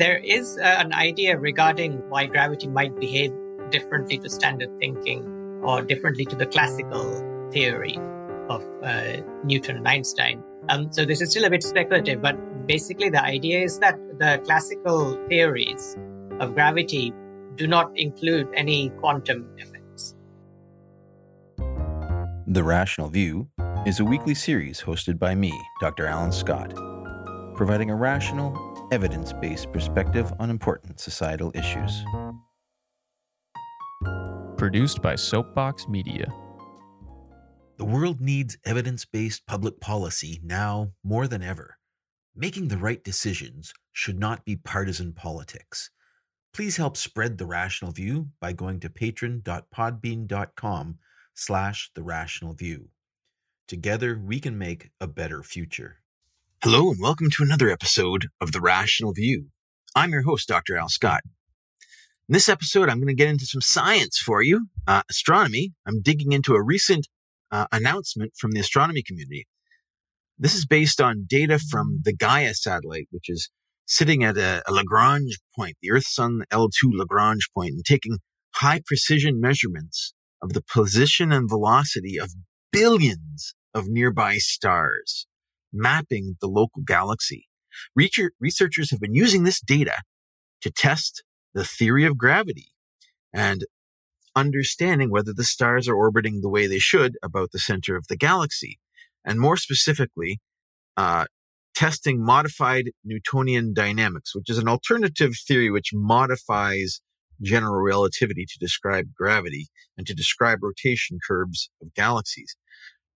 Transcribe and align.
There 0.00 0.16
is 0.16 0.56
uh, 0.56 0.64
an 0.64 0.94
idea 0.94 1.36
regarding 1.36 1.98
why 2.08 2.24
gravity 2.24 2.68
might 2.68 2.98
behave 2.98 3.34
differently 3.68 4.16
to 4.20 4.30
standard 4.30 4.70
thinking 4.78 5.60
or 5.62 5.82
differently 5.82 6.24
to 6.24 6.34
the 6.34 6.46
classical 6.46 7.04
theory 7.52 7.98
of 8.48 8.64
uh, 8.82 9.18
Newton 9.44 9.76
and 9.76 9.86
Einstein. 9.86 10.42
Um, 10.70 10.90
so 10.90 11.04
this 11.04 11.20
is 11.20 11.30
still 11.32 11.44
a 11.44 11.50
bit 11.50 11.62
speculative, 11.62 12.22
but 12.22 12.34
basically 12.66 13.10
the 13.10 13.22
idea 13.22 13.60
is 13.62 13.78
that 13.80 13.98
the 14.18 14.40
classical 14.46 15.22
theories 15.28 15.98
of 16.38 16.54
gravity 16.54 17.12
do 17.56 17.66
not 17.66 17.92
include 17.94 18.48
any 18.54 18.88
quantum 19.00 19.50
effects. 19.58 20.14
The 22.46 22.64
Rational 22.64 23.10
View 23.10 23.50
is 23.84 24.00
a 24.00 24.04
weekly 24.06 24.34
series 24.34 24.80
hosted 24.80 25.18
by 25.18 25.34
me, 25.34 25.52
Dr. 25.78 26.06
Alan 26.06 26.32
Scott, 26.32 26.72
providing 27.54 27.90
a 27.90 27.94
rational, 27.94 28.69
evidence 28.90 29.32
based 29.32 29.72
perspective 29.72 30.32
on 30.38 30.50
important 30.50 31.00
societal 31.00 31.50
issues. 31.54 32.04
Produced 34.56 35.00
by 35.00 35.14
Soapbox 35.14 35.88
Media. 35.88 36.30
The 37.78 37.86
world 37.86 38.20
needs 38.20 38.58
evidence 38.66 39.06
based 39.06 39.46
public 39.46 39.80
policy 39.80 40.40
now 40.44 40.92
more 41.02 41.26
than 41.26 41.42
ever. 41.42 41.78
Making 42.36 42.68
the 42.68 42.76
right 42.76 43.02
decisions 43.02 43.72
should 43.92 44.18
not 44.18 44.44
be 44.44 44.56
partisan 44.56 45.14
politics. 45.14 45.90
Please 46.52 46.76
help 46.76 46.96
spread 46.96 47.38
the 47.38 47.46
rational 47.46 47.92
view 47.92 48.28
by 48.40 48.52
going 48.52 48.80
to 48.80 48.90
patron.podbean.com 48.90 50.98
slash 51.34 51.90
the 51.94 52.02
rational 52.02 52.54
view. 52.54 52.88
Together 53.66 54.20
we 54.22 54.40
can 54.40 54.58
make 54.58 54.90
a 55.00 55.06
better 55.06 55.42
future. 55.42 56.02
Hello, 56.62 56.90
and 56.90 57.00
welcome 57.00 57.30
to 57.30 57.42
another 57.42 57.70
episode 57.70 58.26
of 58.38 58.52
The 58.52 58.60
Rational 58.60 59.14
View. 59.14 59.46
I'm 59.96 60.10
your 60.10 60.24
host, 60.24 60.46
Dr. 60.46 60.76
Al 60.76 60.90
Scott. 60.90 61.22
In 62.28 62.34
this 62.34 62.50
episode, 62.50 62.90
I'm 62.90 62.98
going 62.98 63.06
to 63.06 63.14
get 63.14 63.30
into 63.30 63.46
some 63.46 63.62
science 63.62 64.18
for 64.18 64.42
you, 64.42 64.66
uh, 64.86 65.00
astronomy. 65.08 65.72
I'm 65.86 66.02
digging 66.02 66.32
into 66.32 66.52
a 66.52 66.62
recent 66.62 67.08
uh, 67.50 67.64
announcement 67.72 68.32
from 68.36 68.50
the 68.50 68.60
astronomy 68.60 69.02
community. 69.02 69.46
This 70.38 70.54
is 70.54 70.66
based 70.66 71.00
on 71.00 71.24
data 71.26 71.58
from 71.58 72.00
the 72.04 72.14
Gaia 72.14 72.52
satellite, 72.52 73.08
which 73.10 73.30
is 73.30 73.48
sitting 73.86 74.22
at 74.22 74.36
a, 74.36 74.62
a 74.68 74.70
Lagrange 74.70 75.38
point, 75.56 75.78
the 75.80 75.90
Earth 75.90 76.08
Sun 76.08 76.42
L2 76.52 76.90
Lagrange 76.92 77.48
point, 77.54 77.70
and 77.70 77.84
taking 77.86 78.18
high 78.56 78.82
precision 78.84 79.40
measurements 79.40 80.12
of 80.42 80.52
the 80.52 80.62
position 80.62 81.32
and 81.32 81.48
velocity 81.48 82.18
of 82.18 82.34
billions 82.70 83.54
of 83.72 83.88
nearby 83.88 84.36
stars 84.36 85.26
mapping 85.72 86.36
the 86.40 86.48
local 86.48 86.82
galaxy. 86.82 87.46
Researchers 87.94 88.90
have 88.90 89.00
been 89.00 89.14
using 89.14 89.44
this 89.44 89.60
data 89.60 90.02
to 90.62 90.70
test 90.70 91.22
the 91.54 91.64
theory 91.64 92.04
of 92.04 92.18
gravity 92.18 92.72
and 93.32 93.64
understanding 94.36 95.10
whether 95.10 95.32
the 95.32 95.44
stars 95.44 95.88
are 95.88 95.94
orbiting 95.94 96.40
the 96.40 96.48
way 96.48 96.66
they 96.66 96.78
should 96.78 97.16
about 97.22 97.50
the 97.52 97.58
center 97.58 97.96
of 97.96 98.06
the 98.08 98.16
galaxy. 98.16 98.78
And 99.24 99.40
more 99.40 99.56
specifically, 99.56 100.40
uh, 100.96 101.26
testing 101.74 102.22
modified 102.22 102.90
Newtonian 103.04 103.72
dynamics, 103.74 104.34
which 104.34 104.50
is 104.50 104.58
an 104.58 104.68
alternative 104.68 105.34
theory 105.46 105.70
which 105.70 105.90
modifies 105.92 107.00
general 107.42 107.80
relativity 107.80 108.44
to 108.44 108.58
describe 108.58 109.14
gravity 109.14 109.68
and 109.96 110.06
to 110.06 110.14
describe 110.14 110.62
rotation 110.62 111.18
curves 111.26 111.70
of 111.80 111.94
galaxies. 111.94 112.56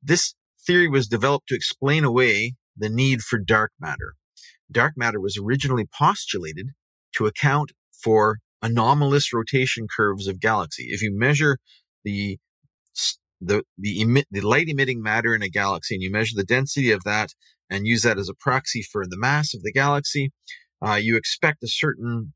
This 0.02 0.34
theory 0.66 0.88
was 0.88 1.08
developed 1.08 1.48
to 1.48 1.56
explain 1.56 2.04
away 2.04 2.56
the 2.76 2.90
need 2.90 3.22
for 3.22 3.40
dark 3.40 3.72
matter. 3.80 4.16
Dark 4.72 4.94
matter 4.96 5.20
was 5.20 5.38
originally 5.38 5.88
postulated 5.98 6.70
to 7.16 7.26
account 7.26 7.72
for 8.04 8.40
anomalous 8.62 9.34
rotation 9.34 9.88
curves 9.94 10.28
of 10.28 10.40
galaxy. 10.40 10.88
If 10.90 11.02
you 11.02 11.12
measure 11.14 11.58
the 12.04 12.38
the 13.42 13.64
the, 13.78 14.02
emit, 14.02 14.26
the 14.32 14.42
light 14.42 14.70
emitting 14.70 15.02
matter 15.02 15.36
in 15.36 15.42
a 15.42 15.50
galaxy 15.50 15.96
and 15.96 16.02
you 16.02 16.12
measure 16.12 16.36
the 16.36 16.46
density 16.46 16.92
of 16.92 17.04
that 17.04 17.30
and 17.70 17.86
use 17.86 18.04
that 18.04 18.18
as 18.18 18.30
a 18.30 18.34
proxy 18.34 18.82
for 18.82 19.06
the 19.06 19.18
mass 19.18 19.54
of 19.54 19.64
the 19.64 19.72
galaxy, 19.72 20.32
uh, 20.86 20.96
you 20.96 21.18
expect 21.18 21.64
a 21.64 21.68
certain 21.68 22.34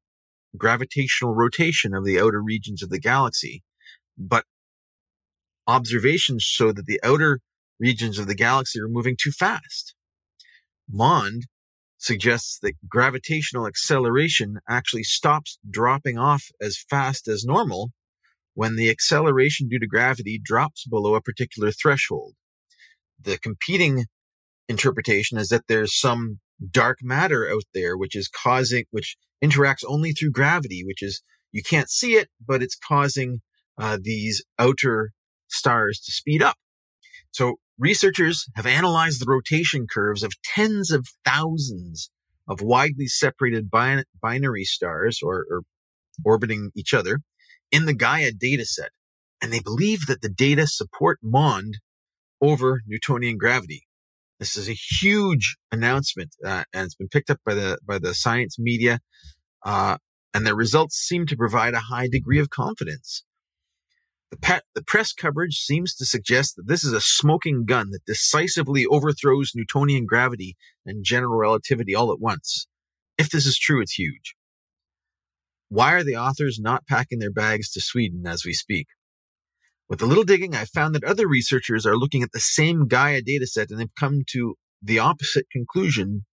gravitational 0.57 1.33
rotation 1.33 1.93
of 1.93 2.03
the 2.03 2.19
outer 2.19 2.41
regions 2.41 2.83
of 2.83 2.89
the 2.89 2.99
galaxy. 2.99 3.63
But 4.17 4.45
observations 5.67 6.43
show 6.43 6.71
that 6.71 6.85
the 6.85 6.99
outer 7.03 7.39
regions 7.79 8.19
of 8.19 8.27
the 8.27 8.35
galaxy 8.35 8.79
are 8.79 8.87
moving 8.87 9.15
too 9.21 9.31
fast. 9.31 9.93
Mond 10.89 11.47
suggests 11.97 12.59
that 12.61 12.75
gravitational 12.87 13.67
acceleration 13.67 14.59
actually 14.69 15.03
stops 15.03 15.57
dropping 15.69 16.17
off 16.17 16.45
as 16.61 16.77
fast 16.89 17.27
as 17.27 17.43
normal 17.43 17.91
when 18.53 18.75
the 18.75 18.89
acceleration 18.89 19.67
due 19.67 19.79
to 19.79 19.87
gravity 19.87 20.39
drops 20.43 20.85
below 20.85 21.15
a 21.15 21.21
particular 21.21 21.71
threshold. 21.71 22.33
The 23.19 23.37
competing 23.37 24.05
interpretation 24.69 25.37
is 25.37 25.49
that 25.49 25.67
there's 25.67 25.99
some 25.99 26.39
dark 26.71 26.99
matter 27.01 27.49
out 27.51 27.63
there 27.73 27.97
which 27.97 28.15
is 28.15 28.27
causing, 28.27 28.85
which 28.91 29.15
interacts 29.43 29.83
only 29.87 30.11
through 30.11 30.31
gravity, 30.31 30.83
which 30.85 31.03
is, 31.03 31.21
you 31.51 31.63
can't 31.63 31.89
see 31.89 32.13
it, 32.13 32.29
but 32.45 32.61
it's 32.61 32.75
causing 32.75 33.41
uh, 33.77 33.97
these 34.01 34.43
outer 34.57 35.11
stars 35.47 35.99
to 35.99 36.11
speed 36.11 36.41
up. 36.41 36.57
So 37.31 37.55
researchers 37.77 38.47
have 38.55 38.65
analyzed 38.65 39.21
the 39.21 39.29
rotation 39.29 39.87
curves 39.87 40.23
of 40.23 40.33
tens 40.43 40.91
of 40.91 41.07
thousands 41.23 42.09
of 42.47 42.61
widely 42.61 43.07
separated 43.07 43.69
bin- 43.69 44.05
binary 44.21 44.63
stars 44.63 45.19
or, 45.21 45.45
or 45.49 45.61
orbiting 46.23 46.71
each 46.75 46.93
other 46.93 47.19
in 47.71 47.85
the 47.85 47.93
Gaia 47.93 48.31
dataset. 48.31 48.89
And 49.41 49.53
they 49.53 49.59
believe 49.59 50.07
that 50.07 50.21
the 50.21 50.29
data 50.29 50.65
support 50.65 51.19
MOND 51.21 51.75
over 52.41 52.81
Newtonian 52.87 53.37
gravity. 53.37 53.83
This 54.39 54.55
is 54.55 54.69
a 54.69 54.73
huge 54.73 55.57
announcement, 55.71 56.35
uh, 56.45 56.63
and 56.73 56.85
it's 56.85 56.95
been 56.95 57.07
picked 57.07 57.29
up 57.29 57.39
by 57.45 57.55
the 57.55 57.79
by 57.85 57.97
the 57.97 58.13
science 58.13 58.59
media, 58.59 58.99
uh, 59.65 59.97
and 60.33 60.45
the 60.45 60.53
results 60.53 60.95
seem 60.95 61.25
to 61.25 61.35
provide 61.35 61.73
a 61.73 61.79
high 61.79 62.07
degree 62.07 62.39
of 62.39 62.51
confidence. 62.51 63.23
The, 64.31 64.61
the 64.75 64.83
press 64.83 65.13
coverage 65.13 65.57
seems 65.57 65.95
to 65.95 66.05
suggest 66.05 66.55
that 66.55 66.67
this 66.67 66.83
is 66.83 66.91
a 66.91 67.01
smoking 67.01 67.65
gun 67.65 67.91
that 67.91 68.05
decisively 68.05 68.85
overthrows 68.85 69.53
Newtonian 69.55 70.05
gravity 70.05 70.57
and 70.85 71.03
general 71.03 71.37
relativity 71.37 71.95
all 71.95 72.11
at 72.11 72.19
once. 72.19 72.67
If 73.17 73.29
this 73.29 73.45
is 73.45 73.57
true, 73.57 73.81
it's 73.81 73.97
huge. 73.97 74.35
Why 75.69 75.93
are 75.93 76.03
the 76.03 76.17
authors 76.17 76.59
not 76.59 76.87
packing 76.87 77.19
their 77.19 77.31
bags 77.31 77.71
to 77.71 77.81
Sweden 77.81 78.25
as 78.25 78.45
we 78.45 78.53
speak? 78.53 78.87
With 79.89 80.01
a 80.01 80.05
little 80.05 80.25
digging, 80.25 80.55
I 80.55 80.65
found 80.65 80.93
that 80.95 81.03
other 81.03 81.27
researchers 81.27 81.85
are 81.85 81.95
looking 81.95 82.21
at 82.21 82.33
the 82.33 82.39
same 82.39 82.87
Gaia 82.87 83.21
dataset 83.21 83.69
and 83.69 83.79
they've 83.79 83.95
come 83.97 84.23
to 84.31 84.55
the 84.81 84.99
opposite 84.99 85.49
conclusion, 85.49 86.25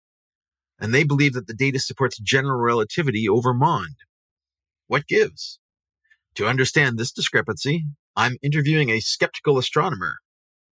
and 0.78 0.93
they 0.93 1.04
believe 1.04 1.33
that 1.34 1.47
the 1.47 1.54
data 1.54 1.78
supports 1.78 2.19
general 2.19 2.60
relativity 2.60 3.28
over 3.28 3.54
MOND. 3.54 3.94
What 4.88 5.06
gives? 5.06 5.60
To 6.37 6.49
understand 6.49 6.99
this 6.99 7.12
discrepancy, 7.12 7.84
I'm 8.17 8.39
interviewing 8.43 8.91
a 8.91 8.99
skeptical 8.99 9.56
astronomer 9.56 10.17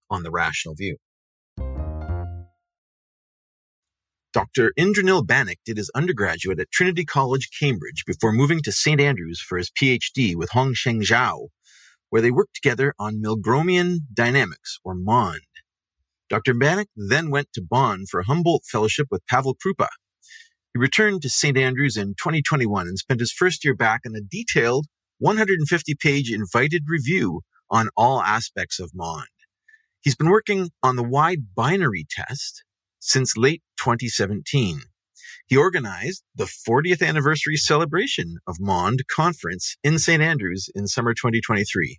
on 0.08 0.22
the 0.22 0.30
rational 0.30 0.74
view. 0.74 0.96
Dr. 4.32 4.72
Indranil 4.78 5.26
Banik 5.26 5.58
did 5.66 5.76
his 5.76 5.90
undergraduate 5.94 6.60
at 6.60 6.70
Trinity 6.70 7.04
College, 7.04 7.50
Cambridge, 7.58 8.04
before 8.06 8.32
moving 8.32 8.62
to 8.62 8.72
St. 8.72 9.00
Andrews 9.00 9.40
for 9.40 9.58
his 9.58 9.70
PhD 9.70 10.34
with 10.34 10.50
Hongsheng 10.50 11.02
Zhao, 11.02 11.48
where 12.08 12.22
they 12.22 12.30
worked 12.30 12.54
together 12.54 12.94
on 12.98 13.20
Milgromian 13.22 13.98
dynamics, 14.14 14.78
or 14.82 14.94
MOND. 14.94 15.42
Dr. 16.30 16.54
Banik 16.54 16.86
then 16.96 17.30
went 17.30 17.48
to 17.52 17.60
Bonn 17.60 18.06
for 18.06 18.20
a 18.20 18.24
Humboldt 18.24 18.64
Fellowship 18.64 19.08
with 19.10 19.26
Pavel 19.26 19.56
Kroupa. 19.56 19.88
He 20.72 20.78
returned 20.78 21.20
to 21.22 21.28
St. 21.28 21.58
Andrews 21.58 21.96
in 21.98 22.14
2021 22.14 22.86
and 22.86 22.98
spent 22.98 23.20
his 23.20 23.32
first 23.32 23.62
year 23.64 23.74
back 23.74 24.02
on 24.06 24.14
a 24.14 24.20
detailed 24.20 24.86
150 25.20 25.94
page 26.00 26.32
invited 26.32 26.84
review 26.88 27.42
on 27.70 27.90
all 27.94 28.22
aspects 28.22 28.80
of 28.80 28.92
MOND. 28.94 29.28
He's 30.00 30.16
been 30.16 30.30
working 30.30 30.70
on 30.82 30.96
the 30.96 31.02
wide 31.02 31.54
binary 31.54 32.06
test 32.10 32.64
since 32.98 33.36
late 33.36 33.62
2017. 33.78 34.80
He 35.46 35.58
organized 35.58 36.24
the 36.34 36.44
40th 36.44 37.06
anniversary 37.06 37.56
celebration 37.56 38.36
of 38.46 38.56
MOND 38.60 39.02
conference 39.14 39.76
in 39.84 39.98
St. 39.98 40.22
Andrews 40.22 40.70
in 40.74 40.86
summer 40.86 41.12
2023. 41.12 41.98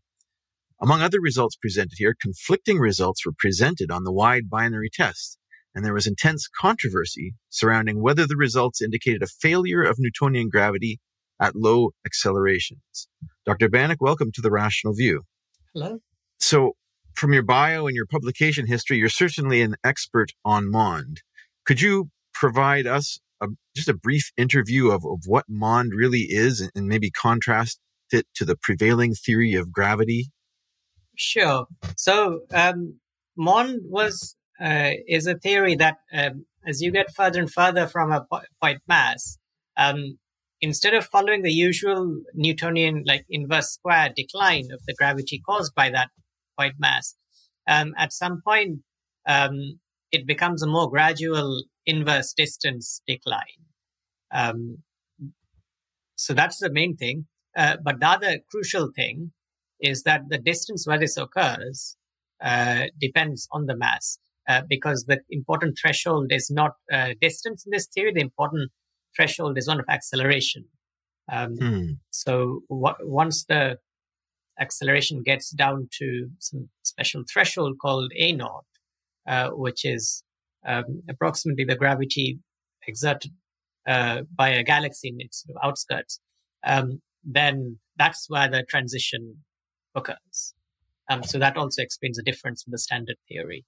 Among 0.81 1.03
other 1.03 1.21
results 1.21 1.55
presented 1.55 1.97
here, 1.97 2.15
conflicting 2.19 2.79
results 2.79 3.23
were 3.23 3.33
presented 3.37 3.91
on 3.91 4.03
the 4.03 4.11
wide 4.11 4.49
binary 4.49 4.89
test, 4.91 5.37
and 5.75 5.85
there 5.85 5.93
was 5.93 6.07
intense 6.07 6.47
controversy 6.59 7.35
surrounding 7.49 8.01
whether 8.01 8.25
the 8.25 8.35
results 8.35 8.81
indicated 8.81 9.21
a 9.21 9.27
failure 9.27 9.83
of 9.83 9.97
Newtonian 9.99 10.49
gravity 10.49 10.99
at 11.41 11.55
low 11.55 11.91
accelerations. 12.05 13.07
Dr. 13.45 13.67
Banik, 13.67 13.97
welcome 13.99 14.31
to 14.33 14.41
the 14.41 14.51
Rational 14.51 14.93
View. 14.93 15.23
Hello. 15.73 15.99
So, 16.39 16.73
from 17.15 17.33
your 17.33 17.43
bio 17.43 17.87
and 17.87 17.95
your 17.95 18.05
publication 18.05 18.67
history, 18.67 18.97
you're 18.97 19.09
certainly 19.09 19.61
an 19.61 19.75
expert 19.83 20.31
on 20.45 20.69
MOND. 20.69 21.21
Could 21.65 21.81
you 21.81 22.09
provide 22.33 22.87
us 22.87 23.19
a 23.41 23.47
just 23.75 23.89
a 23.89 23.93
brief 23.93 24.31
interview 24.37 24.91
of, 24.91 25.05
of 25.05 25.23
what 25.25 25.45
MOND 25.49 25.91
really 25.93 26.27
is 26.29 26.69
and 26.73 26.87
maybe 26.87 27.09
contrast 27.09 27.79
it 28.11 28.27
to 28.35 28.45
the 28.45 28.55
prevailing 28.55 29.13
theory 29.13 29.53
of 29.53 29.71
gravity? 29.71 30.31
Sure. 31.17 31.65
So 31.97 32.41
um, 32.53 32.99
MOND 33.35 33.81
was 33.83 34.35
uh, 34.61 34.91
is 35.07 35.27
a 35.27 35.37
theory 35.37 35.75
that 35.75 35.97
um, 36.13 36.45
as 36.65 36.81
you 36.81 36.91
get 36.91 37.13
further 37.15 37.39
and 37.39 37.51
further 37.51 37.87
from 37.87 38.11
a 38.11 38.25
point 38.61 38.81
mass, 38.87 39.37
um, 39.77 40.17
instead 40.61 40.93
of 40.93 41.05
following 41.05 41.41
the 41.41 41.51
usual 41.51 42.21
Newtonian 42.33 43.03
like 43.05 43.25
inverse 43.29 43.71
square 43.71 44.11
decline 44.15 44.67
of 44.71 44.81
the 44.87 44.93
gravity 44.93 45.41
caused 45.45 45.73
by 45.75 45.89
that 45.89 46.09
point 46.57 46.75
mass, 46.79 47.15
um, 47.67 47.93
at 47.97 48.13
some 48.13 48.41
point 48.45 48.79
um, 49.27 49.79
it 50.11 50.27
becomes 50.27 50.61
a 50.61 50.67
more 50.67 50.89
gradual 50.89 51.63
inverse 51.85 52.33
distance 52.33 53.01
decline. 53.07 53.65
Um, 54.31 54.79
so 56.15 56.33
that's 56.33 56.59
the 56.59 56.71
main 56.71 56.95
thing. 56.95 57.25
Uh, 57.57 57.77
but 57.83 57.99
the 57.99 58.07
other 58.07 58.39
crucial 58.49 58.91
thing 58.95 59.31
is 59.81 60.03
that 60.03 60.21
the 60.29 60.37
distance 60.37 60.85
where 60.85 60.99
this 60.99 61.17
occurs 61.17 61.97
uh, 62.41 62.83
depends 62.99 63.47
on 63.51 63.65
the 63.65 63.75
mass. 63.75 64.19
Uh, 64.49 64.63
because 64.67 65.05
the 65.05 65.19
important 65.29 65.77
threshold 65.79 66.31
is 66.31 66.49
not 66.49 66.71
uh, 66.91 67.09
distance 67.21 67.63
in 67.65 67.69
this 67.69 67.87
theory. 67.87 68.11
The 68.11 68.21
important 68.21 68.71
threshold 69.15 69.57
is 69.57 69.67
one 69.67 69.79
of 69.79 69.85
acceleration. 69.89 70.65
Um, 71.31 71.55
hmm. 71.57 71.91
So 72.09 72.61
w- 72.69 72.95
once 73.01 73.45
the 73.45 73.77
acceleration 74.59 75.23
gets 75.23 75.51
down 75.51 75.89
to 75.99 76.29
some 76.39 76.69
special 76.83 77.23
threshold 77.31 77.77
called 77.81 78.11
a 78.15 78.33
naught, 78.33 78.65
uh, 79.27 79.49
which 79.51 79.85
is 79.85 80.23
um, 80.67 81.01
approximately 81.09 81.63
the 81.63 81.75
gravity 81.75 82.39
exerted 82.87 83.31
uh, 83.87 84.21
by 84.35 84.49
a 84.49 84.63
galaxy 84.63 85.09
in 85.09 85.17
its 85.19 85.43
sort 85.43 85.57
of 85.57 85.67
outskirts, 85.67 86.19
um, 86.63 87.01
then 87.23 87.77
that's 87.97 88.25
where 88.29 88.49
the 88.49 88.63
transition 88.63 89.37
occurs. 89.95 90.53
Um, 91.09 91.23
so 91.23 91.39
that 91.39 91.57
also 91.57 91.81
explains 91.81 92.17
the 92.17 92.23
difference 92.23 92.63
in 92.65 92.71
the 92.71 92.77
standard 92.77 93.17
theory. 93.27 93.65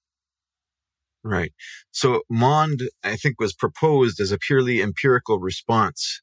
Right. 1.23 1.53
So 1.91 2.21
MOND, 2.29 2.81
I 3.03 3.15
think, 3.15 3.39
was 3.39 3.53
proposed 3.53 4.19
as 4.19 4.31
a 4.31 4.37
purely 4.37 4.81
empirical 4.81 5.39
response 5.39 6.21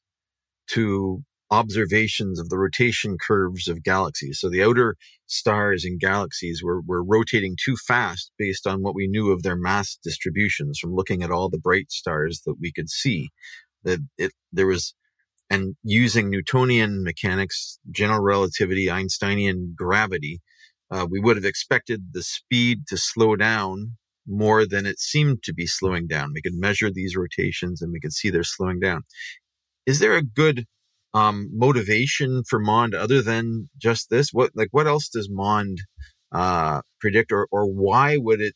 to 0.67 1.23
observations 1.49 2.39
of 2.39 2.49
the 2.49 2.57
rotation 2.57 3.17
curves 3.19 3.67
of 3.67 3.83
galaxies. 3.83 4.39
So 4.39 4.49
the 4.49 4.63
outer 4.63 4.95
stars 5.25 5.83
and 5.83 5.99
galaxies 5.99 6.61
were, 6.63 6.81
were 6.81 7.03
rotating 7.03 7.57
too 7.61 7.75
fast 7.75 8.31
based 8.37 8.65
on 8.65 8.81
what 8.81 8.95
we 8.95 9.07
knew 9.07 9.31
of 9.31 9.43
their 9.43 9.57
mass 9.57 9.97
distributions 10.01 10.79
from 10.79 10.93
looking 10.93 11.23
at 11.23 11.31
all 11.31 11.49
the 11.49 11.59
bright 11.59 11.91
stars 11.91 12.43
that 12.45 12.55
we 12.59 12.71
could 12.71 12.89
see. 12.89 13.31
That 13.83 13.99
it, 14.17 14.31
there 14.53 14.67
was, 14.67 14.93
and 15.49 15.75
using 15.83 16.29
Newtonian 16.29 17.03
mechanics, 17.03 17.79
general 17.89 18.21
relativity, 18.21 18.89
Einsteinian 18.89 19.73
gravity, 19.75 20.41
uh, 20.89 21.07
we 21.09 21.19
would 21.19 21.35
have 21.35 21.45
expected 21.45 22.13
the 22.13 22.23
speed 22.23 22.87
to 22.87 22.97
slow 22.97 23.35
down 23.35 23.97
more 24.31 24.65
than 24.65 24.85
it 24.85 24.99
seemed 24.99 25.43
to 25.43 25.53
be 25.53 25.67
slowing 25.67 26.07
down. 26.07 26.31
We 26.33 26.41
could 26.41 26.55
measure 26.55 26.89
these 26.89 27.15
rotations 27.15 27.81
and 27.81 27.91
we 27.91 27.99
could 27.99 28.13
see 28.13 28.29
they're 28.29 28.43
slowing 28.43 28.79
down. 28.79 29.03
Is 29.85 29.99
there 29.99 30.15
a 30.15 30.23
good 30.23 30.65
um, 31.13 31.49
motivation 31.51 32.43
for 32.47 32.59
Mond 32.59 32.95
other 32.95 33.21
than 33.21 33.69
just 33.77 34.09
this? 34.09 34.29
What 34.31 34.51
like 34.55 34.69
what 34.71 34.87
else 34.87 35.09
does 35.09 35.29
Mond 35.29 35.79
uh, 36.31 36.81
predict, 36.99 37.31
or 37.31 37.47
or 37.51 37.65
why 37.65 38.17
would 38.17 38.41
it? 38.41 38.55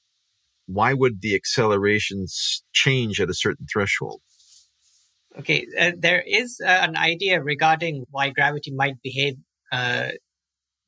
Why 0.68 0.94
would 0.94 1.22
the 1.22 1.36
accelerations 1.36 2.64
change 2.74 3.20
at 3.20 3.30
a 3.30 3.34
certain 3.34 3.68
threshold? 3.72 4.22
Okay, 5.38 5.68
uh, 5.80 5.92
there 5.98 6.24
is 6.26 6.62
uh, 6.66 6.70
an 6.70 6.96
idea 6.96 7.42
regarding 7.42 8.06
why 8.10 8.30
gravity 8.30 8.72
might 8.72 9.02
behave 9.04 9.36
uh, 9.72 10.10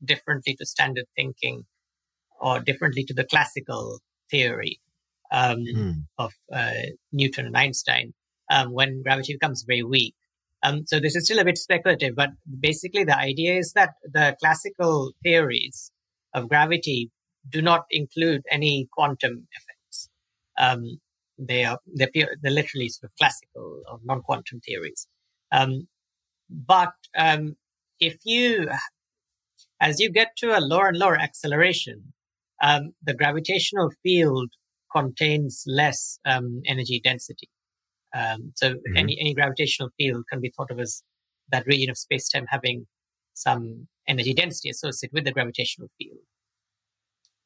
differently 0.04 0.56
to 0.56 0.66
standard 0.66 1.06
thinking 1.16 1.64
or 2.40 2.60
differently 2.60 3.04
to 3.04 3.14
the 3.14 3.26
classical 3.26 4.00
theory 4.30 4.80
um, 5.32 5.58
mm. 5.60 5.94
of 6.18 6.34
uh, 6.54 6.72
Newton 7.12 7.46
and 7.46 7.58
Einstein 7.58 8.14
um, 8.52 8.74
when 8.74 9.04
gravity 9.04 9.34
becomes 9.34 9.64
very 9.68 9.84
weak. 9.84 10.16
Um, 10.64 10.86
so 10.86 11.00
this 11.00 11.16
is 11.16 11.26
still 11.26 11.40
a 11.40 11.46
bit 11.46 11.58
speculative, 11.58 12.16
but 12.16 12.32
basically 12.60 13.04
the 13.04 13.18
idea 13.18 13.58
is 13.58 13.74
that 13.74 13.92
the 14.04 14.36
classical 14.40 15.12
theories 15.24 15.92
of 16.34 16.50
gravity 16.50 17.12
do 17.48 17.62
not 17.62 17.86
include 17.92 18.42
any 18.52 18.88
quantum 18.92 19.48
effects. 19.52 20.10
Um, 20.58 21.00
they 21.38 21.66
are 21.66 21.80
they're, 21.86 22.08
pure, 22.08 22.30
they're 22.42 22.52
literally 22.52 22.90
sort 22.90 23.12
of 23.12 23.16
classical 23.18 23.84
or 23.90 24.00
non-quantum 24.04 24.62
theories. 24.62 25.08
Um, 25.52 25.88
but 26.50 26.94
um, 27.16 27.56
if 28.00 28.18
you, 28.24 28.68
as 29.80 30.00
you 30.00 30.12
get 30.12 30.36
to 30.38 30.58
a 30.58 30.60
lower 30.60 30.88
and 30.88 30.98
lower 30.98 31.18
acceleration, 31.18 32.14
um, 32.62 32.94
the 33.04 33.14
gravitational 33.14 33.92
field 34.04 34.50
contains 34.92 35.64
less 35.68 36.20
um, 36.26 36.62
energy 36.66 37.00
density. 37.04 37.50
Um, 38.16 38.54
so 38.56 38.72
mm-hmm. 38.72 38.98
any, 38.98 39.18
any 39.20 39.34
gravitational 39.34 39.90
field 39.98 40.24
can 40.32 40.42
be 40.42 40.52
thought 40.56 40.72
of 40.72 40.80
as 40.80 41.04
that 41.52 41.68
region 41.68 41.90
of 41.90 41.98
space-time 41.98 42.46
having 42.50 42.88
some 43.34 43.88
energy 44.08 44.34
density 44.34 44.70
associated 44.70 45.14
with 45.14 45.26
the 45.26 45.32
gravitational 45.32 45.90
field. 45.98 46.20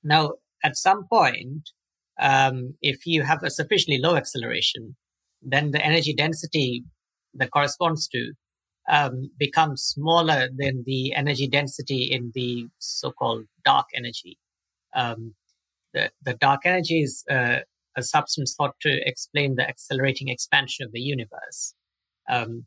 Now, 0.03 0.33
at 0.63 0.77
some 0.77 1.07
point, 1.07 1.69
um, 2.19 2.75
if 2.81 3.05
you 3.05 3.23
have 3.23 3.43
a 3.43 3.49
sufficiently 3.49 3.99
low 4.01 4.15
acceleration, 4.15 4.95
then 5.41 5.71
the 5.71 5.83
energy 5.83 6.13
density 6.13 6.83
that 7.33 7.51
corresponds 7.51 8.07
to 8.09 8.33
um, 8.89 9.31
becomes 9.37 9.81
smaller 9.83 10.49
than 10.55 10.83
the 10.85 11.13
energy 11.13 11.47
density 11.47 12.03
in 12.03 12.31
the 12.35 12.67
so-called 12.79 13.45
dark 13.63 13.87
energy 13.95 14.37
um, 14.95 15.33
the, 15.93 16.11
the 16.23 16.33
dark 16.33 16.61
energy 16.65 17.01
is 17.01 17.23
uh, 17.29 17.59
a 17.97 18.01
substance 18.01 18.55
thought 18.57 18.75
to 18.81 18.99
explain 19.05 19.55
the 19.55 19.67
accelerating 19.67 20.29
expansion 20.29 20.85
of 20.85 20.91
the 20.91 21.01
universe. 21.01 21.73
Um, 22.29 22.65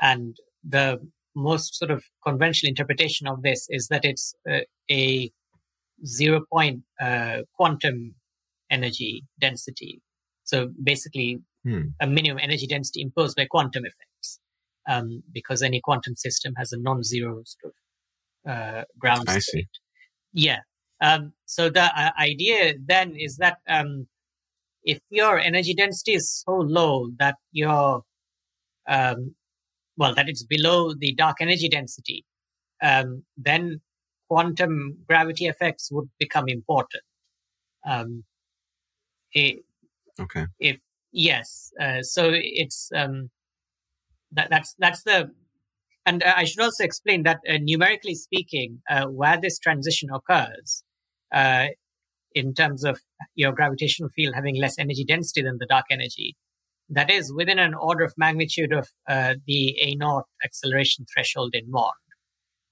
and 0.00 0.36
the 0.64 0.98
most 1.34 1.76
sort 1.76 1.90
of 1.90 2.04
conventional 2.26 2.68
interpretation 2.68 3.26
of 3.26 3.42
this 3.42 3.66
is 3.68 3.88
that 3.88 4.04
it's 4.04 4.34
uh, 4.50 4.60
a 4.90 5.30
zero 6.04 6.42
point 6.52 6.82
uh, 7.00 7.38
quantum 7.54 8.14
energy 8.70 9.24
density. 9.40 10.00
So 10.44 10.70
basically, 10.82 11.40
hmm. 11.64 11.82
a 12.00 12.06
minimum 12.06 12.38
energy 12.42 12.66
density 12.66 13.02
imposed 13.02 13.36
by 13.36 13.46
quantum 13.46 13.84
effects, 13.84 14.40
um, 14.88 15.22
because 15.32 15.62
any 15.62 15.80
quantum 15.80 16.16
system 16.16 16.54
has 16.56 16.72
a 16.72 16.78
non-zero 16.78 17.42
sort 17.44 17.74
of 17.74 18.50
uh, 18.50 18.84
ground 18.98 19.24
I 19.28 19.38
state. 19.38 19.42
See. 19.42 19.66
Yeah, 20.32 20.60
um, 21.00 21.32
so 21.46 21.68
the 21.70 21.82
uh, 21.82 22.10
idea 22.18 22.74
then 22.84 23.14
is 23.16 23.36
that 23.36 23.58
um, 23.68 24.06
if 24.82 25.00
your 25.10 25.38
energy 25.38 25.74
density 25.74 26.14
is 26.14 26.42
so 26.46 26.52
low 26.56 27.10
that 27.18 27.36
your 27.52 28.02
um, 28.88 29.34
well 29.96 30.14
that 30.14 30.28
it's 30.28 30.42
below 30.42 30.94
the 30.94 31.14
dark 31.14 31.36
energy 31.40 31.68
density, 31.68 32.24
um, 32.82 33.22
then 33.36 33.80
quantum 34.28 34.98
gravity 35.06 35.46
effects 35.46 35.90
would 35.90 36.08
become 36.18 36.48
important. 36.48 37.02
Um, 37.86 38.24
it, 39.32 39.64
okay. 40.20 40.46
If 40.58 40.78
yes, 41.12 41.72
uh, 41.80 42.02
so 42.02 42.30
it's 42.32 42.90
um, 42.94 43.30
that, 44.32 44.50
that's 44.50 44.74
that's 44.78 45.02
the 45.02 45.30
and 46.06 46.22
uh, 46.22 46.32
I 46.36 46.44
should 46.44 46.60
also 46.60 46.84
explain 46.84 47.22
that 47.24 47.40
uh, 47.48 47.58
numerically 47.60 48.14
speaking, 48.14 48.80
uh, 48.88 49.06
where 49.06 49.38
this 49.38 49.58
transition 49.58 50.08
occurs, 50.10 50.82
uh, 51.32 51.66
in 52.34 52.54
terms 52.54 52.84
of 52.84 53.00
your 53.34 53.52
gravitational 53.52 54.08
field 54.10 54.34
having 54.34 54.56
less 54.56 54.78
energy 54.78 55.04
density 55.04 55.42
than 55.42 55.58
the 55.58 55.66
dark 55.66 55.86
energy. 55.90 56.36
That 56.90 57.10
is 57.10 57.32
within 57.32 57.58
an 57.58 57.74
order 57.74 58.04
of 58.04 58.14
magnitude 58.16 58.72
of 58.72 58.88
uh, 59.08 59.34
the 59.46 59.76
A 59.80 59.94
naught 59.96 60.24
acceleration 60.44 61.04
threshold 61.12 61.54
in 61.54 61.70
MOND. 61.70 61.92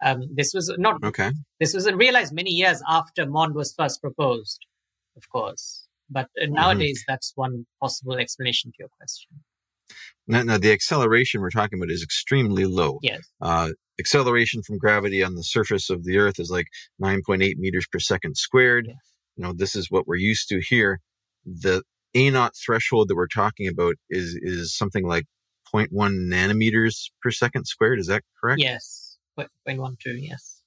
Um, 0.02 0.28
this 0.34 0.52
was 0.54 0.74
not 0.78 1.02
okay. 1.02 1.32
This 1.60 1.74
was 1.74 1.90
realized 1.92 2.32
many 2.34 2.50
years 2.50 2.82
after 2.88 3.26
MOND 3.26 3.54
was 3.54 3.74
first 3.76 4.00
proposed, 4.00 4.64
of 5.16 5.28
course. 5.30 5.86
But 6.08 6.26
uh, 6.40 6.44
mm-hmm. 6.44 6.54
nowadays, 6.54 7.00
mm-hmm. 7.00 7.12
that's 7.12 7.32
one 7.34 7.66
possible 7.80 8.16
explanation 8.16 8.70
to 8.72 8.76
your 8.78 8.88
question. 8.98 9.30
Now, 10.26 10.42
now, 10.42 10.58
the 10.58 10.72
acceleration 10.72 11.40
we're 11.40 11.50
talking 11.50 11.78
about 11.78 11.90
is 11.90 12.02
extremely 12.02 12.64
low. 12.64 12.98
Yes. 13.02 13.20
Uh, 13.40 13.70
acceleration 13.98 14.62
from 14.62 14.78
gravity 14.78 15.22
on 15.22 15.34
the 15.34 15.44
surface 15.44 15.88
of 15.88 16.04
the 16.04 16.18
Earth 16.18 16.38
is 16.38 16.50
like 16.50 16.66
9.8 17.02 17.56
meters 17.56 17.86
per 17.90 17.98
second 17.98 18.36
squared. 18.36 18.86
Yes. 18.88 18.96
You 19.36 19.44
know, 19.44 19.52
this 19.52 19.76
is 19.76 19.90
what 19.90 20.06
we're 20.06 20.16
used 20.16 20.48
to 20.48 20.60
here. 20.60 21.00
The 21.44 21.82
A 22.14 22.30
naught 22.30 22.54
threshold 22.56 23.08
that 23.08 23.14
we're 23.14 23.28
talking 23.28 23.68
about 23.68 23.96
is 24.10 24.36
is 24.40 24.74
something 24.74 25.06
like 25.06 25.26
0.1 25.72 25.88
nanometers 25.92 27.10
per 27.22 27.30
second 27.30 27.66
squared. 27.66 27.98
Is 27.98 28.06
that 28.06 28.22
correct? 28.40 28.60
Yes. 28.60 29.18
0.12, 29.38 29.96
yes. 30.18 30.62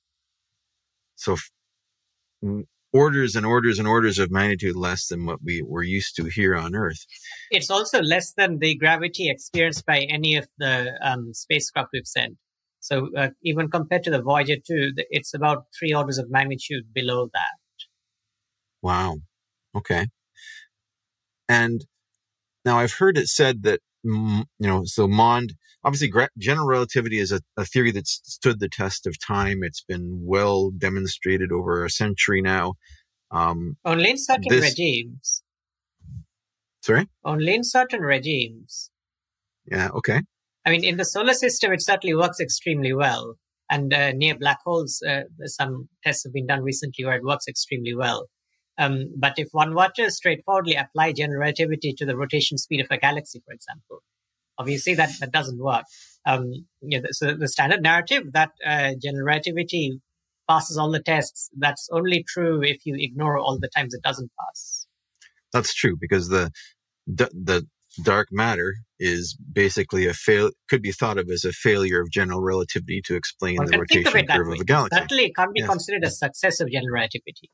So 1.16 1.36
orders 2.92 3.36
and 3.36 3.46
orders 3.46 3.80
and 3.80 3.88
orders 3.88 4.20
of 4.20 4.32
magnitude 4.32 4.76
less 4.76 5.08
than 5.08 5.26
what 5.26 5.40
we 5.44 5.62
were 5.62 5.84
used 5.84 6.16
to 6.16 6.26
here 6.26 6.56
on 6.56 6.76
Earth. 6.76 7.06
It's 7.52 7.70
also 7.70 8.02
less 8.02 8.34
than 8.34 8.60
the 8.60 8.76
gravity 8.76 9.30
experienced 9.30 9.86
by 9.86 10.00
any 10.10 10.36
of 10.36 10.48
the 10.58 10.92
um, 11.02 11.34
spacecraft 11.34 11.90
we've 11.94 12.06
sent. 12.06 12.38
So 12.80 13.10
uh, 13.16 13.30
even 13.44 13.70
compared 13.70 14.04
to 14.04 14.12
the 14.12 14.22
Voyager 14.22 14.56
2, 14.56 14.94
it's 15.10 15.34
about 15.34 15.66
three 15.78 15.94
orders 15.94 16.18
of 16.18 16.30
magnitude 16.30 16.94
below 16.94 17.28
that. 17.34 17.86
Wow. 18.82 19.18
Okay. 19.76 20.08
And 21.48 21.86
now 22.64 22.80
I've 22.80 22.94
heard 22.94 23.18
it 23.18 23.28
said 23.28 23.64
that, 23.64 23.82
you 24.04 24.46
know, 24.60 24.84
so 24.86 25.08
MOND, 25.08 25.54
obviously 25.84 26.12
general 26.38 26.68
relativity 26.68 27.20
is 27.20 27.32
a, 27.32 27.42
a, 27.58 27.66
theory 27.66 27.92
that's 27.92 28.22
stood 28.24 28.60
the 28.60 28.70
test 28.70 29.06
of 29.06 29.20
time. 29.20 29.60
It's 29.64 29.84
been 29.84 30.22
well 30.24 30.72
demonstrated 30.72 31.52
over 31.52 31.84
a 31.84 31.90
century 31.90 32.42
now. 32.42 32.74
Um, 33.32 33.78
Only 33.86 34.12
in 34.12 34.18
certain 34.18 34.46
this, 34.50 34.64
regimes. 34.64 35.44
Sorry? 36.82 37.08
Only 37.24 37.56
in 37.56 37.64
certain 37.64 38.02
regimes. 38.02 38.90
Yeah. 39.66 39.90
Okay. 39.90 40.22
I 40.66 40.72
mean, 40.72 40.84
in 40.84 40.98
the 40.98 41.06
solar 41.06 41.34
system, 41.34 41.72
it 41.74 41.82
certainly 41.82 42.16
works 42.16 42.40
extremely 42.40 42.94
well. 42.94 43.36
And 43.70 43.94
uh, 43.94 44.14
near 44.14 44.36
black 44.36 44.60
holes, 44.66 45.02
uh, 45.08 45.22
some 45.46 45.90
tests 46.04 46.24
have 46.24 46.34
been 46.34 46.48
done 46.48 46.64
recently 46.64 47.06
where 47.06 47.18
it 47.18 47.24
works 47.24 47.48
extremely 47.48 47.96
well. 47.96 48.28
Um, 48.80 49.14
but 49.16 49.34
if 49.38 49.50
one 49.52 49.76
were 49.76 49.90
to 49.98 50.10
straightforwardly 50.10 50.76
apply 50.76 51.12
general 51.12 51.42
relativity 51.42 51.94
to 51.94 52.06
the 52.06 52.16
rotation 52.16 52.58
speed 52.58 52.80
of 52.80 52.88
a 52.90 52.98
galaxy, 52.98 53.42
for 53.46 53.54
example, 53.54 54.02
obviously 54.58 54.96
that, 54.96 55.12
that 55.20 55.32
doesn't 55.32 55.60
work. 55.60 55.84
Um, 56.26 56.66
you 56.82 57.02
know, 57.02 57.08
so 57.12 57.34
the 57.34 57.48
standard 57.48 57.84
narrative 57.84 58.32
that 58.34 58.52
uh, 58.66 58.94
general 59.02 59.26
relativity 59.26 60.02
passes 60.48 60.78
all 60.78 60.92
the 60.92 61.02
tests, 61.02 61.50
that's 61.58 61.90
only 61.92 62.24
true 62.24 62.64
if 62.64 62.86
you 62.86 62.96
ignore 62.98 63.38
all 63.38 63.60
the 63.60 63.70
times 63.70 63.94
it 63.94 64.02
doesn't 64.02 64.32
pass. 64.40 64.88
That's 65.52 65.74
true 65.74 65.98
because 66.00 66.30
the 66.30 66.52
the 67.08 67.68
dark 68.04 68.28
matter 68.32 68.76
is 69.00 69.36
basically 69.52 70.08
a 70.08 70.14
fail 70.14 70.52
could 70.70 70.82
be 70.82 70.92
thought 70.92 71.18
of 71.18 71.30
as 71.30 71.44
a 71.44 71.52
failure 71.52 72.02
of 72.02 72.12
general 72.12 72.42
relativity 72.42 73.02
to 73.04 73.16
explain 73.16 73.58
the 73.66 73.80
rotation 73.80 74.08
of 74.08 74.28
curve 74.28 74.48
way. 74.48 74.54
of 74.54 74.62
a 74.62 74.64
galaxy. 74.64 75.00
Certainly, 75.00 75.26
it 75.26 75.36
can't 75.36 75.54
be 75.54 75.62
yes. 75.62 75.70
considered 75.70 76.04
a 76.04 76.12
success 76.12 76.60
of 76.60 76.72
general 76.72 76.94
relativity. 76.94 77.50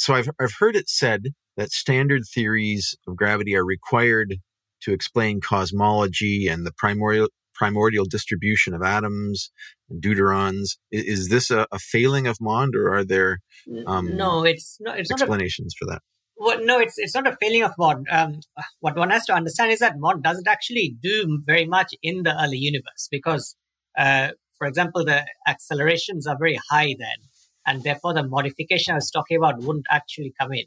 So 0.00 0.14
I've 0.14 0.30
I've 0.40 0.54
heard 0.58 0.76
it 0.76 0.88
said 0.88 1.34
that 1.58 1.70
standard 1.70 2.22
theories 2.24 2.96
of 3.06 3.16
gravity 3.16 3.54
are 3.54 3.64
required 3.64 4.36
to 4.82 4.92
explain 4.92 5.40
cosmology 5.42 6.48
and 6.48 6.66
the 6.66 6.72
primordial 6.72 7.28
primordial 7.54 8.06
distribution 8.06 8.72
of 8.72 8.82
atoms 8.82 9.50
and 9.90 10.02
deuterons. 10.02 10.78
Is, 10.90 11.04
is 11.04 11.28
this 11.28 11.50
a, 11.50 11.66
a, 11.70 11.78
failing 11.78 12.26
of 12.26 12.38
Mond, 12.40 12.74
or 12.74 12.94
are 12.94 13.04
there 13.04 13.40
um, 13.86 14.16
no? 14.16 14.42
It's 14.42 14.78
not. 14.80 14.98
It's 14.98 15.10
explanations 15.10 15.74
not 15.78 15.84
a, 15.86 15.92
for 15.92 15.92
that. 15.92 16.02
Well, 16.38 16.64
no, 16.64 16.80
it's 16.80 16.94
it's 16.96 17.14
not 17.14 17.26
a 17.26 17.36
failing 17.38 17.62
of 17.62 17.72
Mond. 17.78 18.06
Um, 18.10 18.40
what 18.80 18.96
one 18.96 19.10
has 19.10 19.26
to 19.26 19.34
understand 19.34 19.70
is 19.70 19.80
that 19.80 19.98
Mond 19.98 20.22
doesn't 20.22 20.48
actually 20.48 20.96
do 21.02 21.42
very 21.44 21.66
much 21.66 21.92
in 22.02 22.22
the 22.22 22.34
early 22.42 22.56
universe 22.56 23.06
because, 23.10 23.54
uh, 23.98 24.28
for 24.56 24.66
example, 24.66 25.04
the 25.04 25.26
accelerations 25.46 26.26
are 26.26 26.38
very 26.38 26.58
high 26.70 26.94
then, 26.98 27.18
and 27.66 27.82
therefore 27.82 28.14
the 28.14 28.26
modification 28.26 28.92
I 28.92 28.96
was 28.96 29.10
talking 29.10 29.36
about 29.36 29.60
wouldn't 29.60 29.86
actually 29.90 30.32
come 30.40 30.52
in. 30.52 30.64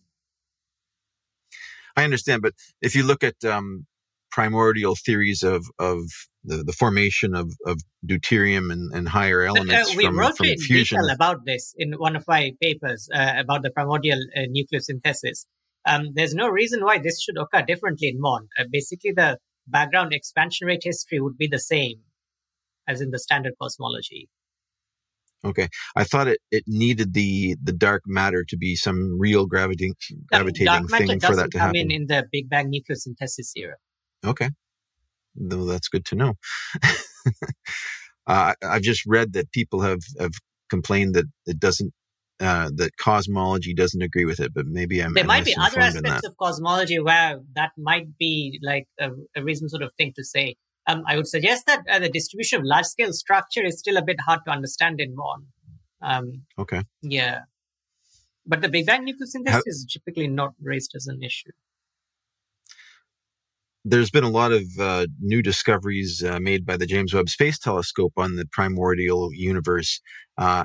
I 1.95 2.03
understand, 2.03 2.41
but 2.41 2.53
if 2.81 2.95
you 2.95 3.03
look 3.03 3.23
at 3.23 3.43
um, 3.45 3.85
primordial 4.31 4.95
theories 4.95 5.43
of 5.43 5.65
of 5.77 5.99
the, 6.43 6.63
the 6.63 6.73
formation 6.73 7.35
of, 7.35 7.53
of 7.65 7.81
deuterium 8.05 8.71
and, 8.71 8.91
and 8.93 9.09
higher 9.09 9.43
elements 9.43 9.89
but, 9.89 9.93
uh, 9.93 9.97
we 9.97 10.05
from, 10.05 10.19
wrote 10.19 10.37
from 10.37 10.47
in 10.47 10.57
fusion. 10.57 10.97
detail 10.97 11.13
about 11.13 11.45
this 11.45 11.73
in 11.77 11.93
one 11.93 12.15
of 12.15 12.25
my 12.27 12.51
papers 12.61 13.07
uh, 13.13 13.33
about 13.37 13.61
the 13.61 13.69
primordial 13.69 14.19
uh, 14.35 14.41
nucleosynthesis. 14.41 15.45
Um, 15.85 16.09
there's 16.13 16.33
no 16.33 16.47
reason 16.47 16.83
why 16.83 16.97
this 16.97 17.21
should 17.21 17.37
occur 17.37 17.61
differently 17.61 18.09
in 18.09 18.19
MOND. 18.19 18.49
Uh, 18.57 18.63
basically, 18.71 19.11
the 19.11 19.37
background 19.67 20.13
expansion 20.13 20.67
rate 20.67 20.83
history 20.83 21.19
would 21.19 21.37
be 21.37 21.47
the 21.47 21.59
same 21.59 21.99
as 22.87 23.01
in 23.01 23.11
the 23.11 23.19
standard 23.19 23.53
cosmology. 23.61 24.29
Okay, 25.45 25.67
I 25.95 26.03
thought 26.03 26.27
it, 26.27 26.39
it 26.51 26.63
needed 26.67 27.13
the 27.13 27.55
the 27.61 27.73
dark 27.73 28.03
matter 28.05 28.45
to 28.47 28.57
be 28.57 28.75
some 28.75 29.19
real 29.19 29.45
gravitating 29.45 29.95
gravitating 30.27 30.87
thing 30.87 31.19
for 31.19 31.35
that 31.35 31.51
to 31.51 31.57
come 31.57 31.67
happen. 31.67 31.75
in 31.75 31.91
in 31.91 32.07
the 32.07 32.25
Big 32.31 32.49
Bang 32.49 32.71
nucleosynthesis 32.71 33.51
era. 33.55 33.75
Okay, 34.25 34.51
no, 35.35 35.65
that's 35.65 35.89
good 35.89 36.05
to 36.05 36.15
know. 36.15 36.33
uh, 38.27 38.53
I've 38.63 38.81
just 38.81 39.05
read 39.05 39.33
that 39.33 39.51
people 39.51 39.81
have 39.81 40.01
have 40.19 40.33
complained 40.69 41.13
that 41.15 41.25
it 41.45 41.59
doesn't 41.59 41.93
uh, 42.39 42.69
that 42.75 42.97
cosmology 42.97 43.73
doesn't 43.73 44.01
agree 44.01 44.25
with 44.25 44.39
it, 44.39 44.53
but 44.53 44.65
maybe 44.65 44.99
I'm. 44.99 45.13
There 45.13 45.23
might 45.23 45.45
be 45.45 45.55
other 45.59 45.79
aspects 45.79 46.27
of 46.27 46.35
cosmology 46.37 46.99
where 46.99 47.39
that 47.55 47.71
might 47.77 48.17
be 48.17 48.59
like 48.63 48.87
a, 48.99 49.11
a 49.35 49.43
reasonable 49.43 49.69
sort 49.69 49.83
of 49.83 49.93
thing 49.97 50.13
to 50.15 50.23
say. 50.23 50.55
Um, 50.87 51.03
I 51.07 51.15
would 51.15 51.27
suggest 51.27 51.65
that 51.67 51.83
uh, 51.89 51.99
the 51.99 52.09
distribution 52.09 52.59
of 52.59 52.65
large 52.65 52.85
scale 52.85 53.13
structure 53.13 53.63
is 53.63 53.79
still 53.79 53.97
a 53.97 54.01
bit 54.01 54.19
hard 54.19 54.41
to 54.45 54.51
understand 54.51 54.99
in 54.99 55.15
MOND. 55.15 55.45
Um, 56.01 56.43
okay. 56.59 56.81
Yeah. 57.01 57.41
But 58.45 58.61
the 58.61 58.69
Big 58.69 58.85
Bang 58.85 59.05
nucleosynthesis 59.05 59.51
How- 59.51 59.61
is 59.65 59.85
typically 59.91 60.27
not 60.27 60.53
raised 60.61 60.91
as 60.95 61.07
an 61.07 61.23
issue. 61.23 61.51
There's 63.85 64.11
been 64.11 64.23
a 64.23 64.29
lot 64.29 64.53
of 64.53 64.63
uh, 64.79 65.07
new 65.19 65.41
discoveries 65.41 66.23
uh, 66.23 66.39
made 66.39 66.65
by 66.65 66.77
the 66.77 66.85
James 66.85 67.13
Webb 67.13 67.27
Space 67.27 67.59
Telescope 67.59 68.13
on 68.15 68.37
the 68.37 68.45
primordial 68.49 69.33
universe. 69.33 69.99
Uh, 70.37 70.63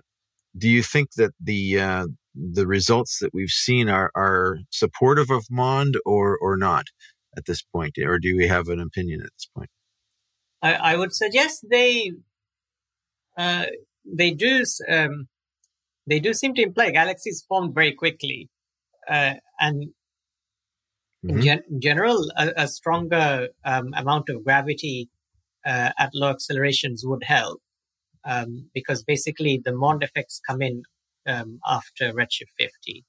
do 0.56 0.68
you 0.68 0.84
think 0.84 1.12
that 1.16 1.32
the 1.40 1.80
uh, 1.80 2.06
the 2.34 2.66
results 2.66 3.18
that 3.18 3.34
we've 3.34 3.50
seen 3.50 3.88
are, 3.88 4.10
are 4.14 4.58
supportive 4.70 5.30
of 5.30 5.46
MOND 5.50 5.96
or, 6.06 6.38
or 6.40 6.56
not 6.56 6.86
at 7.36 7.46
this 7.46 7.62
point? 7.62 7.98
Or 7.98 8.18
do 8.18 8.36
we 8.36 8.46
have 8.46 8.68
an 8.68 8.80
opinion 8.80 9.20
at 9.20 9.30
this 9.34 9.48
point? 9.54 9.70
I, 10.62 10.74
I 10.74 10.96
would 10.96 11.14
suggest 11.14 11.66
they 11.70 12.12
uh, 13.36 13.66
they 14.04 14.32
do 14.32 14.64
um, 14.88 15.28
they 16.06 16.20
do 16.20 16.32
seem 16.32 16.54
to 16.54 16.62
imply 16.62 16.90
galaxies 16.90 17.44
formed 17.48 17.74
very 17.74 17.92
quickly, 17.92 18.48
uh, 19.08 19.34
and 19.60 19.88
mm-hmm. 21.24 21.30
in, 21.30 21.42
gen- 21.42 21.62
in, 21.70 21.80
general, 21.80 22.30
a, 22.36 22.52
a 22.56 22.68
stronger 22.68 23.48
um, 23.64 23.92
amount 23.94 24.28
of 24.28 24.44
gravity 24.44 25.08
uh, 25.66 25.90
at 25.98 26.10
low 26.14 26.30
accelerations 26.30 27.04
would 27.04 27.22
help, 27.24 27.60
um, 28.24 28.70
because 28.74 29.04
basically 29.04 29.60
the 29.62 29.72
Mond 29.72 30.02
effects 30.02 30.40
come 30.48 30.62
in 30.62 30.82
um, 31.26 31.60
after 31.66 32.12
redshift 32.12 32.50
50. 32.58 33.04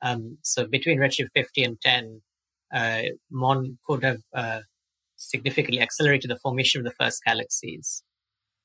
Um, 0.00 0.38
so 0.42 0.66
between 0.66 0.98
redshift 0.98 1.30
50 1.34 1.64
and 1.64 1.80
10, 1.80 2.22
uh, 2.72 3.02
Mond 3.30 3.78
could 3.86 4.04
have 4.04 4.20
uh, 4.34 4.60
significantly 5.16 5.80
accelerated 5.80 6.30
the 6.30 6.38
formation 6.38 6.80
of 6.80 6.84
the 6.84 7.04
first 7.04 7.22
galaxies. 7.24 8.02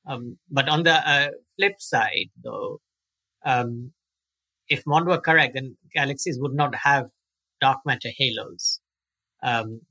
Um, 0.08 0.38
but 0.50 0.68
on 0.70 0.84
the 0.84 0.96
uh, 1.10 1.29
flip 1.56 1.75
side, 1.79 2.29
though, 2.44 2.79
um, 3.46 3.91
if 4.68 4.84
Mond 4.86 5.08
were 5.08 5.20
correct, 5.20 5.53
then 5.56 5.77
galaxies 5.94 6.38
would 6.39 6.53
not 6.53 6.75
have 6.75 7.10
dark 7.60 7.79
matter 7.86 8.10
halos. 8.18 8.79
Um, 9.44 9.82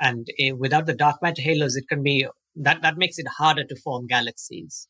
and 0.00 0.26
uh, 0.40 0.56
without 0.56 0.86
the 0.86 0.94
dark 0.94 1.22
matter 1.22 1.42
halos, 1.42 1.76
it 1.76 1.88
can 1.88 2.02
be 2.02 2.26
that 2.56 2.82
that 2.82 2.96
makes 2.96 3.18
it 3.18 3.26
harder 3.38 3.64
to 3.64 3.76
form 3.76 4.06
galaxies. 4.06 4.88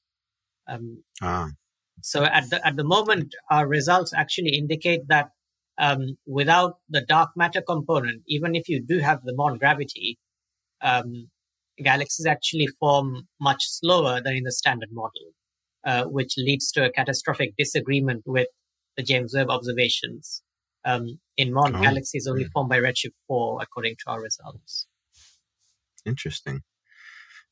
Um, 0.69 1.03
ah. 1.23 1.49
So 2.03 2.25
at 2.25 2.51
the 2.51 2.65
at 2.67 2.77
the 2.77 2.85
moment, 2.85 3.35
our 3.51 3.67
results 3.67 4.13
actually 4.15 4.57
indicate 4.57 5.09
that 5.09 5.31
um, 5.79 6.17
without 6.27 6.79
the 6.89 7.01
dark 7.01 7.31
matter 7.37 7.63
component, 7.63 8.23
even 8.27 8.55
if 8.55 8.69
you 8.69 8.83
do 8.83 8.99
have 8.99 9.23
the 9.23 9.35
Mond 9.35 9.61
gravity, 9.61 10.19
um, 10.83 11.29
galaxies 11.79 12.27
actually 12.27 12.67
form 12.67 13.29
much 13.41 13.63
slower 13.67 14.21
than 14.21 14.35
in 14.35 14.45
the 14.45 14.53
standard 14.53 14.91
model, 14.93 15.33
uh, 15.85 16.05
which 16.05 16.35
leads 16.37 16.71
to 16.73 16.85
a 16.85 16.91
catastrophic 16.91 17.55
disagreement 17.59 18.23
with 18.27 18.49
the 18.97 19.03
James 19.03 19.35
Webb 19.35 19.51
observations. 19.51 20.43
Um, 20.85 21.19
in 21.37 21.53
Mond, 21.53 21.77
oh. 21.77 21.83
galaxies 21.83 22.27
only 22.29 22.45
form 22.45 22.69
by 22.69 22.79
redshift 22.79 23.15
4, 23.27 23.61
according 23.61 23.97
to 24.05 24.11
our 24.11 24.23
results. 24.23 24.87
Interesting. 26.05 26.61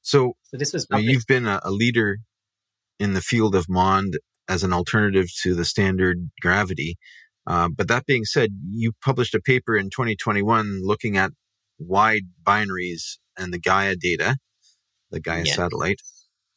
So, 0.03 0.37
so 0.43 0.57
this 0.57 0.73
was 0.73 0.87
you've 0.91 1.27
been 1.27 1.47
a, 1.47 1.61
a 1.65 1.71
leader 1.71 2.19
in 3.01 3.15
the 3.15 3.21
field 3.21 3.55
of 3.55 3.69
Mond 3.69 4.19
as 4.49 4.63
an 4.63 4.73
alternative 4.73 5.27
to 5.43 5.55
the 5.55 5.65
standard 5.65 6.31
gravity. 6.41 6.97
Uh, 7.47 7.69
but 7.69 7.89
that 7.89 8.07
being 8.07 8.25
said, 8.25 8.51
you 8.71 8.93
published 9.03 9.35
a 9.35 9.41
paper 9.41 9.77
in 9.77 9.91
2021 9.91 10.81
looking 10.83 11.17
at 11.17 11.33
wide 11.79 12.25
binaries 12.43 13.19
and 13.37 13.53
the 13.53 13.59
Gaia 13.59 13.97
data, 13.97 14.37
the 15.11 15.21
Gaia 15.21 15.45
yeah. 15.45 15.55
satellite. 15.55 16.01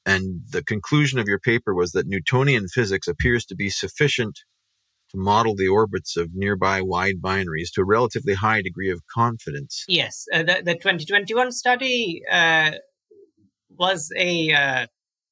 And 0.05 0.41
the 0.51 0.63
conclusion 0.63 1.19
of 1.19 1.27
your 1.27 1.39
paper 1.39 1.74
was 1.74 1.91
that 1.91 2.07
Newtonian 2.07 2.67
physics 2.69 3.07
appears 3.07 3.45
to 3.45 3.55
be 3.55 3.69
sufficient 3.69 4.39
to 5.12 5.17
model 5.17 5.55
the 5.55 5.67
orbits 5.67 6.17
of 6.17 6.29
nearby 6.33 6.81
wide 6.81 7.21
binaries 7.21 7.71
to 7.74 7.81
a 7.81 7.86
relatively 7.86 8.33
high 8.33 8.62
degree 8.62 8.89
of 8.89 9.01
confidence. 9.13 9.83
Yes, 9.88 10.25
uh, 10.33 10.43
the, 10.43 10.62
the 10.63 10.74
2021 10.75 11.51
study 11.51 12.21
uh, 12.31 12.71
was 13.69 14.09
a 14.17 14.51
uh, 14.51 14.86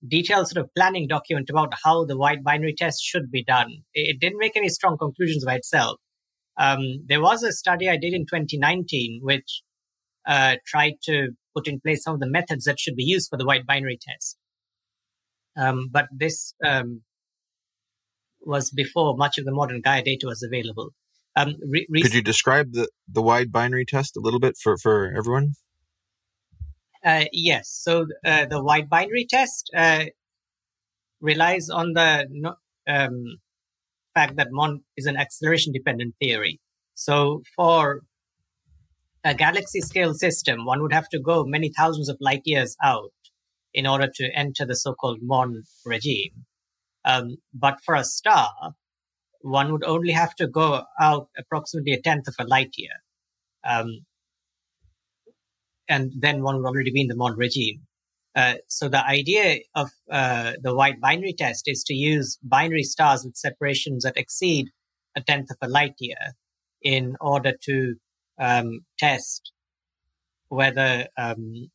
detailed 0.07 0.47
sort 0.47 0.63
of 0.63 0.69
planning 0.75 1.07
document 1.07 1.49
about 1.49 1.73
how 1.83 2.05
the 2.05 2.17
wide 2.17 2.43
binary 2.43 2.73
test 2.77 3.01
should 3.03 3.31
be 3.31 3.43
done. 3.43 3.83
It 3.93 4.19
didn't 4.19 4.39
make 4.39 4.55
any 4.55 4.69
strong 4.69 4.97
conclusions 4.97 5.45
by 5.45 5.55
itself. 5.55 5.99
Um, 6.57 6.99
there 7.07 7.21
was 7.21 7.43
a 7.43 7.51
study 7.51 7.89
I 7.89 7.97
did 7.97 8.13
in 8.13 8.21
2019 8.21 9.19
which 9.21 9.61
uh, 10.27 10.55
tried 10.65 10.95
to 11.03 11.29
put 11.55 11.67
in 11.67 11.79
place 11.79 12.03
some 12.03 12.15
of 12.15 12.19
the 12.19 12.29
methods 12.29 12.65
that 12.65 12.79
should 12.79 12.95
be 12.95 13.03
used 13.03 13.29
for 13.29 13.37
the 13.37 13.45
wide 13.45 13.65
binary 13.65 13.99
test. 14.01 14.37
Um, 15.57 15.87
but 15.91 16.07
this 16.11 16.53
um, 16.65 17.01
was 18.41 18.69
before 18.71 19.15
much 19.15 19.37
of 19.37 19.45
the 19.45 19.53
modern 19.53 19.81
Gaia 19.81 20.03
data 20.03 20.27
was 20.27 20.43
available. 20.43 20.89
Um, 21.35 21.55
re- 21.67 21.87
Could 22.01 22.13
you 22.13 22.21
describe 22.21 22.73
the, 22.73 22.89
the 23.07 23.21
wide 23.21 23.51
binary 23.51 23.85
test 23.85 24.15
a 24.15 24.21
little 24.21 24.39
bit 24.39 24.57
for, 24.61 24.77
for 24.77 25.13
everyone? 25.17 25.53
Uh, 27.03 27.25
yes. 27.31 27.69
So 27.69 28.07
uh, 28.25 28.45
the 28.45 28.63
wide 28.63 28.89
binary 28.89 29.25
test 29.29 29.69
uh, 29.75 30.05
relies 31.21 31.69
on 31.69 31.93
the 31.93 32.55
um, 32.87 33.37
fact 34.13 34.37
that 34.37 34.47
MOND 34.51 34.81
is 34.97 35.05
an 35.05 35.17
acceleration 35.17 35.73
dependent 35.73 36.15
theory. 36.19 36.59
So 36.93 37.43
for 37.55 38.01
a 39.25 39.33
galaxy 39.33 39.81
scale 39.81 40.13
system, 40.13 40.65
one 40.65 40.81
would 40.83 40.93
have 40.93 41.09
to 41.09 41.19
go 41.19 41.43
many 41.43 41.71
thousands 41.75 42.09
of 42.09 42.17
light 42.21 42.43
years 42.45 42.77
out 42.83 43.11
in 43.73 43.87
order 43.87 44.07
to 44.07 44.29
enter 44.35 44.65
the 44.65 44.75
so-called 44.75 45.19
MOND 45.21 45.65
regime. 45.83 46.45
Um, 47.03 47.37
but 47.53 47.79
for 47.83 47.95
a 47.95 48.03
star, 48.03 48.75
one 49.41 49.71
would 49.71 49.83
only 49.83 50.11
have 50.11 50.35
to 50.35 50.47
go 50.47 50.83
out 51.01 51.27
approximately 51.37 51.93
a 51.93 52.01
tenth 52.01 52.27
of 52.27 52.35
a 52.39 52.47
light 52.47 52.73
year. 52.77 52.93
Um, 53.67 54.05
and 55.89 56.13
then 56.17 56.43
one 56.43 56.57
would 56.57 56.67
already 56.67 56.91
be 56.91 57.01
in 57.01 57.07
the 57.07 57.15
MOND 57.15 57.37
regime. 57.37 57.81
Uh, 58.35 58.55
so 58.67 58.89
the 58.89 59.03
idea 59.05 59.59
of 59.73 59.89
uh, 60.11 60.53
the 60.61 60.75
wide 60.75 61.01
binary 61.01 61.33
test 61.33 61.67
is 61.67 61.83
to 61.85 61.95
use 61.95 62.37
binary 62.43 62.83
stars 62.83 63.23
with 63.23 63.35
separations 63.35 64.03
that 64.03 64.17
exceed 64.17 64.67
a 65.15 65.21
tenth 65.21 65.49
of 65.49 65.57
a 65.61 65.69
light 65.69 65.95
year 65.99 66.35
in 66.81 67.15
order 67.19 67.53
to 67.63 67.95
um, 68.39 68.81
test 68.97 69.51
whether 70.49 71.07
um, 71.17 71.69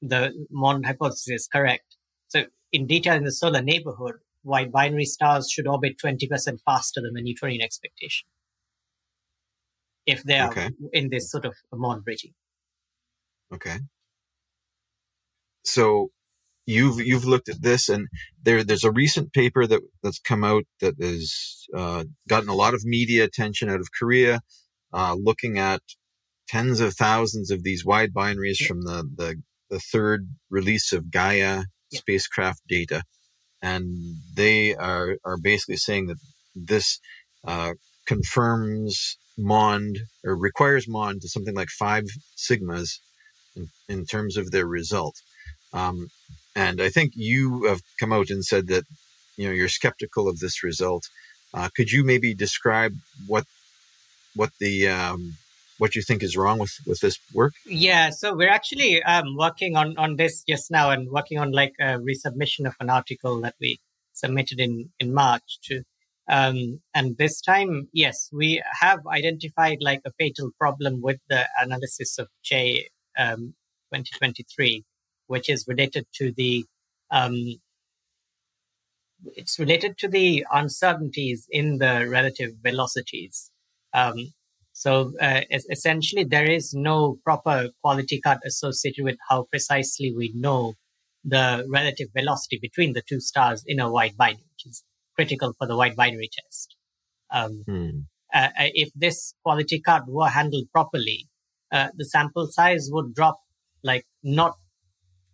the 0.00 0.32
MOND 0.50 0.86
hypothesis 0.86 1.28
is 1.28 1.48
correct. 1.48 1.96
So 2.28 2.44
in 2.72 2.86
detail 2.86 3.14
in 3.14 3.24
the 3.24 3.32
solar 3.32 3.62
neighborhood, 3.62 4.14
wide 4.44 4.72
binary 4.72 5.04
stars 5.04 5.50
should 5.50 5.66
orbit 5.66 5.96
20% 6.02 6.28
faster 6.64 7.00
than 7.00 7.14
the 7.14 7.22
Newtonian 7.22 7.62
expectation 7.62 8.28
if 10.06 10.22
they 10.22 10.38
are 10.38 10.50
okay. 10.50 10.70
in 10.92 11.10
this 11.10 11.30
sort 11.30 11.44
of 11.44 11.54
MOND 11.72 12.02
regime. 12.06 12.34
Okay. 13.52 13.78
So 15.64 16.10
you've 16.64 17.00
you've 17.00 17.24
looked 17.24 17.48
at 17.48 17.62
this, 17.62 17.88
and 17.88 18.06
there 18.40 18.62
there's 18.62 18.84
a 18.84 18.90
recent 18.90 19.32
paper 19.32 19.66
that 19.66 19.80
that's 20.02 20.20
come 20.20 20.44
out 20.44 20.64
that 20.80 20.94
has 21.00 21.66
uh, 21.74 22.04
gotten 22.28 22.48
a 22.48 22.54
lot 22.54 22.74
of 22.74 22.84
media 22.84 23.24
attention 23.24 23.68
out 23.68 23.80
of 23.80 23.88
Korea, 23.98 24.40
uh, 24.96 25.14
looking 25.14 25.58
at 25.58 25.82
tens 26.48 26.80
of 26.80 26.94
thousands 26.94 27.50
of 27.50 27.62
these 27.62 27.84
wide 27.84 28.14
binaries 28.14 28.64
from 28.66 28.82
the 28.82 29.08
the, 29.16 29.42
the 29.68 29.78
third 29.78 30.28
release 30.50 30.92
of 30.92 31.10
Gaia 31.10 31.64
spacecraft 31.92 32.62
data, 32.66 33.02
and 33.60 34.16
they 34.34 34.74
are 34.74 35.16
are 35.22 35.36
basically 35.36 35.76
saying 35.76 36.06
that 36.06 36.16
this 36.54 36.98
uh, 37.46 37.74
confirms 38.06 39.18
MOND 39.36 39.98
or 40.24 40.34
requires 40.34 40.88
MOND 40.88 41.20
to 41.20 41.28
something 41.28 41.54
like 41.54 41.68
five 41.68 42.04
sigmas 42.34 43.00
in, 43.54 43.68
in 43.88 44.06
terms 44.06 44.38
of 44.38 44.50
their 44.50 44.66
result. 44.66 45.16
Um, 45.74 46.08
and 46.54 46.80
I 46.80 46.88
think 46.88 47.12
you 47.14 47.64
have 47.64 47.82
come 48.00 48.14
out 48.14 48.30
and 48.30 48.42
said 48.42 48.68
that 48.68 48.84
you 49.36 49.46
know 49.46 49.52
you're 49.52 49.68
skeptical 49.68 50.26
of 50.26 50.38
this 50.38 50.64
result. 50.64 51.04
Uh, 51.52 51.68
could 51.76 51.92
you 51.92 52.02
maybe 52.02 52.34
describe 52.34 52.94
what 53.26 53.44
what 54.36 54.50
the 54.60 54.88
um, 54.88 55.36
what 55.78 55.94
you 55.94 56.02
think 56.02 56.22
is 56.22 56.36
wrong 56.36 56.58
with 56.58 56.78
with 56.86 57.00
this 57.00 57.18
work? 57.32 57.54
Yeah, 57.66 58.10
so 58.10 58.34
we're 58.34 58.50
actually 58.50 59.02
um, 59.02 59.36
working 59.36 59.76
on 59.76 59.96
on 59.98 60.16
this 60.16 60.44
just 60.44 60.70
now 60.70 60.90
and 60.90 61.10
working 61.10 61.38
on 61.38 61.52
like 61.52 61.74
a 61.80 61.98
resubmission 61.98 62.66
of 62.66 62.74
an 62.80 62.90
article 62.90 63.40
that 63.40 63.54
we 63.60 63.78
submitted 64.12 64.60
in 64.60 64.90
in 65.00 65.12
March 65.12 65.58
to. 65.64 65.82
Um, 66.28 66.80
and 66.92 67.16
this 67.18 67.40
time, 67.40 67.88
yes, 67.92 68.28
we 68.32 68.60
have 68.80 69.06
identified 69.06 69.78
like 69.80 70.00
a 70.04 70.10
fatal 70.18 70.50
problem 70.58 71.00
with 71.00 71.20
the 71.28 71.46
analysis 71.60 72.18
of 72.18 72.28
Chae 72.44 72.86
um, 73.16 73.54
2023, 73.94 74.84
which 75.28 75.48
is 75.48 75.68
related 75.68 76.06
to 76.14 76.32
the 76.32 76.64
um, 77.12 77.60
it's 79.34 79.58
related 79.58 79.98
to 79.98 80.08
the 80.08 80.46
uncertainties 80.52 81.46
in 81.50 81.78
the 81.78 82.06
relative 82.08 82.54
velocities. 82.62 83.50
Um, 83.96 84.34
so 84.72 85.12
uh, 85.20 85.40
essentially, 85.70 86.24
there 86.24 86.48
is 86.48 86.74
no 86.74 87.18
proper 87.24 87.70
quality 87.82 88.20
cut 88.22 88.40
associated 88.44 89.04
with 89.04 89.16
how 89.28 89.46
precisely 89.50 90.12
we 90.14 90.32
know 90.34 90.74
the 91.24 91.66
relative 91.68 92.08
velocity 92.14 92.58
between 92.60 92.92
the 92.92 93.02
two 93.08 93.20
stars 93.20 93.64
in 93.66 93.80
a 93.80 93.90
wide 93.90 94.16
binary, 94.18 94.44
which 94.52 94.66
is 94.66 94.84
critical 95.14 95.54
for 95.58 95.66
the 95.66 95.76
wide 95.76 95.96
binary 95.96 96.28
test. 96.30 96.76
Um, 97.32 97.64
hmm. 97.66 97.90
uh, 98.32 98.50
if 98.56 98.90
this 98.94 99.34
quality 99.42 99.80
cut 99.80 100.02
were 100.06 100.28
handled 100.28 100.66
properly, 100.70 101.26
uh, 101.72 101.88
the 101.96 102.04
sample 102.04 102.46
size 102.46 102.88
would 102.92 103.14
drop 103.14 103.40
like 103.82 104.04
not 104.22 104.56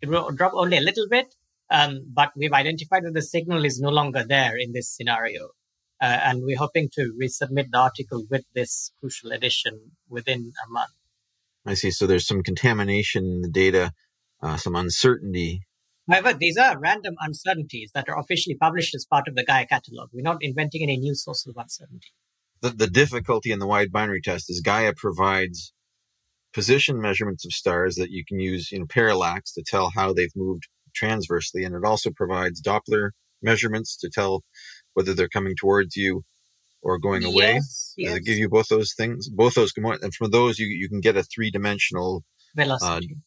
it 0.01 0.09
will 0.09 0.31
drop 0.31 0.53
only 0.55 0.77
a 0.77 0.81
little 0.81 1.09
bit 1.09 1.35
um, 1.71 2.01
but 2.13 2.31
we've 2.37 2.53
identified 2.53 3.05
that 3.05 3.15
the 3.15 3.23
signal 3.23 3.65
is 3.65 3.81
no 3.81 3.91
longer 3.91 4.25
there 4.27 4.57
in 4.57 4.73
this 4.73 4.89
scenario 4.95 5.51
uh, 6.03 6.21
and 6.25 6.43
we're 6.43 6.59
hoping 6.59 6.89
to 6.93 7.15
resubmit 7.21 7.71
the 7.71 7.79
article 7.79 8.25
with 8.31 8.45
this 8.55 8.93
crucial 9.01 9.31
addition 9.31 9.93
within 10.09 10.53
a 10.67 10.71
month 10.71 10.93
i 11.65 11.75
see 11.75 11.91
so 11.91 12.07
there's 12.07 12.27
some 12.27 12.43
contamination 12.43 13.25
in 13.25 13.41
the 13.43 13.51
data 13.51 13.93
uh, 14.43 14.57
some 14.57 14.75
uncertainty 14.75 15.63
However, 16.11 16.35
these 16.35 16.57
are 16.57 16.79
random 16.79 17.15
uncertainties 17.21 17.93
that 17.95 18.09
are 18.09 18.19
officially 18.19 18.57
published 18.57 18.95
as 18.95 19.07
part 19.07 19.29
of 19.29 19.37
the 19.37 19.45
Gaia 19.45 19.67
catalog. 19.67 20.11
We're 20.13 20.23
not 20.23 20.43
inventing 20.43 20.83
any 20.83 20.97
new 20.97 21.15
sources 21.15 21.47
of 21.47 21.57
uncertainty. 21.57 22.09
The, 22.61 22.71
the 22.71 22.87
difficulty 22.89 23.53
in 23.53 23.61
the 23.61 23.67
wide 23.67 23.93
binary 23.93 24.21
test 24.21 24.51
is 24.51 24.61
Gaia 24.61 24.95
provides 24.95 25.73
position 26.53 27.01
measurements 27.01 27.45
of 27.45 27.53
stars 27.53 27.95
that 27.97 28.11
you 28.11 28.25
can 28.25 28.41
use 28.41 28.71
in 28.73 28.87
parallax 28.87 29.53
to 29.53 29.63
tell 29.67 29.91
how 29.95 30.13
they've 30.13 30.37
moved 30.37 30.69
transversely. 30.95 31.65
And 31.65 31.75
it 31.75 31.85
also 31.85 32.11
provides 32.11 32.61
Doppler 32.61 33.11
measurements 33.41 33.97
to 33.99 34.11
tell 34.11 34.43
whether 34.95 35.15
they're 35.15 35.29
coming 35.29 35.55
towards 35.57 35.97
you 35.97 36.23
or 36.83 36.99
going 36.99 37.25
away. 37.25 37.55
Yes, 37.55 37.95
yes. 37.97 38.13
They 38.13 38.21
give 38.21 38.39
you 38.39 38.49
both 38.49 38.69
those 38.69 38.93
things, 38.95 39.29
both 39.29 39.55
those. 39.55 39.73
And 39.77 40.15
from 40.15 40.31
those, 40.31 40.59
you, 40.59 40.67
you 40.67 40.89
can 40.89 41.01
get 41.01 41.17
a 41.17 41.23
three 41.23 41.51
dimensional 41.51 42.25
velocity. 42.57 43.17
Uh, 43.17 43.21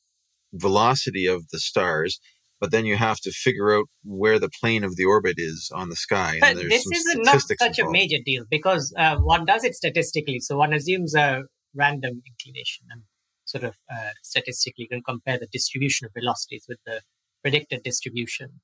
velocity 0.53 1.25
of 1.25 1.49
the 1.49 1.59
stars. 1.59 2.19
But 2.61 2.71
then 2.71 2.85
you 2.85 2.95
have 2.95 3.19
to 3.19 3.31
figure 3.31 3.77
out 3.77 3.85
where 4.03 4.39
the 4.39 4.49
plane 4.49 4.85
of 4.85 4.95
the 4.95 5.03
orbit 5.03 5.35
is 5.37 5.69
on 5.75 5.89
the 5.89 5.95
sky. 5.95 6.37
But 6.39 6.55
this 6.55 6.85
is 6.85 7.15
not 7.17 7.41
such 7.41 7.57
involved. 7.59 7.79
a 7.79 7.91
major 7.91 8.17
deal 8.25 8.45
because 8.49 8.93
uh, 8.97 9.17
one 9.17 9.45
does 9.45 9.65
it 9.65 9.75
statistically. 9.75 10.39
So 10.39 10.57
one 10.57 10.73
assumes 10.73 11.15
a 11.15 11.43
random 11.75 12.21
inclination 12.25 12.85
and 12.89 13.03
sort 13.43 13.65
of 13.65 13.75
uh, 13.91 14.11
statistically 14.23 14.87
can 14.87 15.01
compare 15.03 15.37
the 15.37 15.47
distribution 15.51 16.05
of 16.05 16.13
velocities 16.13 16.65
with 16.67 16.79
the 16.85 17.01
predicted 17.43 17.83
distribution. 17.83 18.61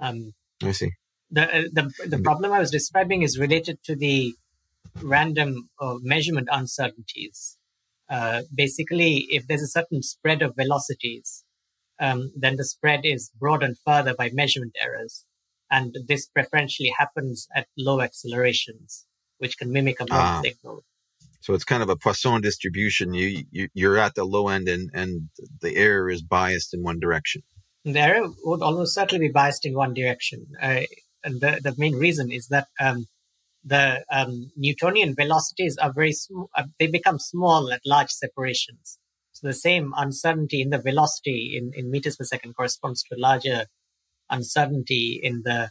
Um, 0.00 0.32
I 0.62 0.72
see. 0.72 0.90
The, 1.34 1.42
uh, 1.42 1.62
the, 1.72 2.06
the 2.06 2.18
problem 2.18 2.52
I 2.52 2.60
was 2.60 2.70
describing 2.70 3.22
is 3.22 3.38
related 3.38 3.82
to 3.84 3.96
the 3.96 4.34
random 5.02 5.68
uh, 5.80 5.96
measurement 6.00 6.48
uncertainties. 6.50 7.58
Uh, 8.08 8.42
basically, 8.54 9.26
if 9.30 9.46
there's 9.46 9.62
a 9.62 9.66
certain 9.66 10.02
spread 10.02 10.42
of 10.42 10.54
velocities, 10.54 11.44
um, 12.00 12.30
then 12.36 12.56
the 12.56 12.64
spread 12.64 13.00
is 13.04 13.32
broadened 13.38 13.76
further 13.84 14.14
by 14.14 14.30
measurement 14.32 14.76
errors. 14.80 15.24
And 15.70 15.96
this 16.06 16.28
preferentially 16.28 16.92
happens 16.96 17.48
at 17.56 17.66
low 17.76 18.00
accelerations, 18.00 19.06
which 19.38 19.58
can 19.58 19.72
mimic 19.72 20.00
a 20.00 20.06
ah. 20.10 20.40
signal. 20.44 20.84
So 21.40 21.52
it's 21.52 21.64
kind 21.64 21.82
of 21.82 21.90
a 21.90 21.96
Poisson 21.96 22.40
distribution. 22.40 23.12
You, 23.12 23.44
you 23.50 23.68
you're 23.74 23.98
at 23.98 24.14
the 24.14 24.24
low 24.24 24.48
end, 24.48 24.66
and 24.68 24.88
and 24.94 25.28
the 25.60 25.76
error 25.76 26.08
is 26.08 26.22
biased 26.22 26.72
in 26.72 26.82
one 26.82 27.00
direction. 27.00 27.42
The 27.84 28.00
error 28.00 28.28
would 28.44 28.62
almost 28.62 28.94
certainly 28.94 29.26
be 29.28 29.32
biased 29.32 29.66
in 29.66 29.74
one 29.74 29.92
direction. 29.92 30.46
Uh, 30.60 30.82
and 31.24 31.40
the 31.40 31.60
the 31.62 31.74
main 31.78 31.96
reason 31.96 32.30
is 32.30 32.48
that 32.48 32.68
um, 32.78 33.06
the 33.64 34.04
um, 34.10 34.50
Newtonian 34.56 35.14
velocities 35.14 35.76
are 35.78 35.92
very 35.92 36.12
small. 36.12 36.50
Uh, 36.54 36.64
they 36.78 36.86
become 36.86 37.18
small 37.18 37.72
at 37.72 37.80
large 37.84 38.10
separations. 38.10 38.98
So 39.32 39.48
the 39.48 39.54
same 39.54 39.92
uncertainty 39.96 40.60
in 40.60 40.70
the 40.70 40.78
velocity 40.78 41.54
in, 41.56 41.72
in 41.74 41.90
meters 41.90 42.16
per 42.16 42.24
second 42.24 42.54
corresponds 42.54 43.02
to 43.04 43.16
a 43.16 43.18
larger 43.18 43.66
uncertainty 44.30 45.18
in 45.22 45.42
the 45.44 45.70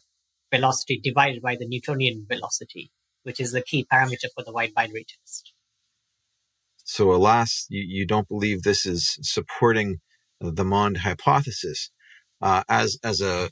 velocity 0.53 0.99
divided 1.01 1.41
by 1.41 1.55
the 1.55 1.67
Newtonian 1.67 2.25
velocity, 2.27 2.91
which 3.23 3.39
is 3.39 3.51
the 3.51 3.61
key 3.61 3.85
parameter 3.91 4.27
for 4.35 4.43
the 4.43 4.51
wide 4.51 4.73
binary 4.75 5.05
test. 5.05 5.53
So, 6.83 7.13
alas, 7.13 7.65
you, 7.69 7.83
you 7.87 8.05
don't 8.05 8.27
believe 8.27 8.63
this 8.63 8.85
is 8.85 9.17
supporting 9.21 9.99
the 10.41 10.65
Mond 10.65 10.97
hypothesis. 10.97 11.89
Uh, 12.41 12.63
as 12.67 12.97
as 13.03 13.21
a 13.21 13.49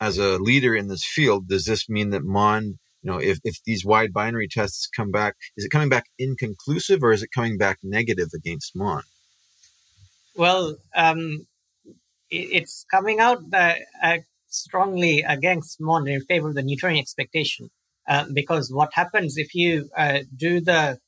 as 0.00 0.18
a 0.18 0.38
leader 0.38 0.74
in 0.74 0.88
this 0.88 1.04
field, 1.04 1.48
does 1.48 1.64
this 1.64 1.88
mean 1.88 2.10
that 2.10 2.24
MOND, 2.24 2.78
you 3.02 3.10
know, 3.10 3.18
if, 3.18 3.38
if 3.44 3.56
these 3.64 3.84
wide 3.84 4.12
binary 4.12 4.48
tests 4.48 4.88
come 4.94 5.10
back, 5.10 5.34
is 5.56 5.64
it 5.64 5.70
coming 5.70 5.88
back 5.88 6.06
inconclusive 6.18 7.02
or 7.02 7.12
is 7.12 7.22
it 7.22 7.30
coming 7.34 7.58
back 7.58 7.78
negative 7.82 8.28
against 8.34 8.76
MOND? 8.76 9.04
Well, 10.36 10.76
um, 10.94 11.46
it's 12.30 12.84
coming 12.90 13.18
out 13.18 13.42
uh, 13.52 13.74
uh, 14.02 14.18
strongly 14.48 15.22
against 15.22 15.80
MOND 15.80 16.08
in 16.08 16.20
favor 16.22 16.48
of 16.48 16.54
the 16.54 16.62
Newtonian 16.62 17.00
expectation. 17.00 17.70
Uh, 18.08 18.24
because 18.32 18.72
what 18.72 18.88
happens 18.94 19.36
if 19.36 19.54
you 19.54 19.90
uh, 19.96 20.20
do 20.34 20.60
the 20.60 20.98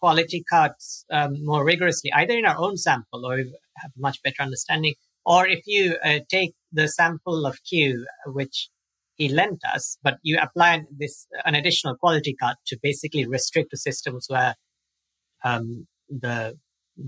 quality 0.00 0.42
cuts 0.48 1.04
um, 1.10 1.44
more 1.44 1.64
rigorously, 1.64 2.10
either 2.14 2.38
in 2.38 2.46
our 2.46 2.56
own 2.56 2.76
sample 2.76 3.26
or 3.26 3.36
have 3.36 3.92
a 3.96 4.00
much 4.00 4.22
better 4.22 4.42
understanding, 4.42 4.94
or 5.28 5.46
if 5.46 5.60
you 5.66 5.96
uh, 6.02 6.20
take 6.30 6.54
the 6.72 6.88
sample 6.88 7.44
of 7.44 7.62
Q, 7.68 8.06
which 8.24 8.70
he 9.16 9.28
lent 9.28 9.60
us, 9.74 9.98
but 10.02 10.16
you 10.22 10.38
apply 10.40 10.84
this 10.90 11.26
an 11.44 11.54
additional 11.54 11.96
quality 11.96 12.34
cut 12.40 12.56
to 12.68 12.78
basically 12.82 13.26
restrict 13.26 13.70
to 13.70 13.76
systems 13.76 14.24
where 14.28 14.54
um, 15.44 15.86
the 16.08 16.56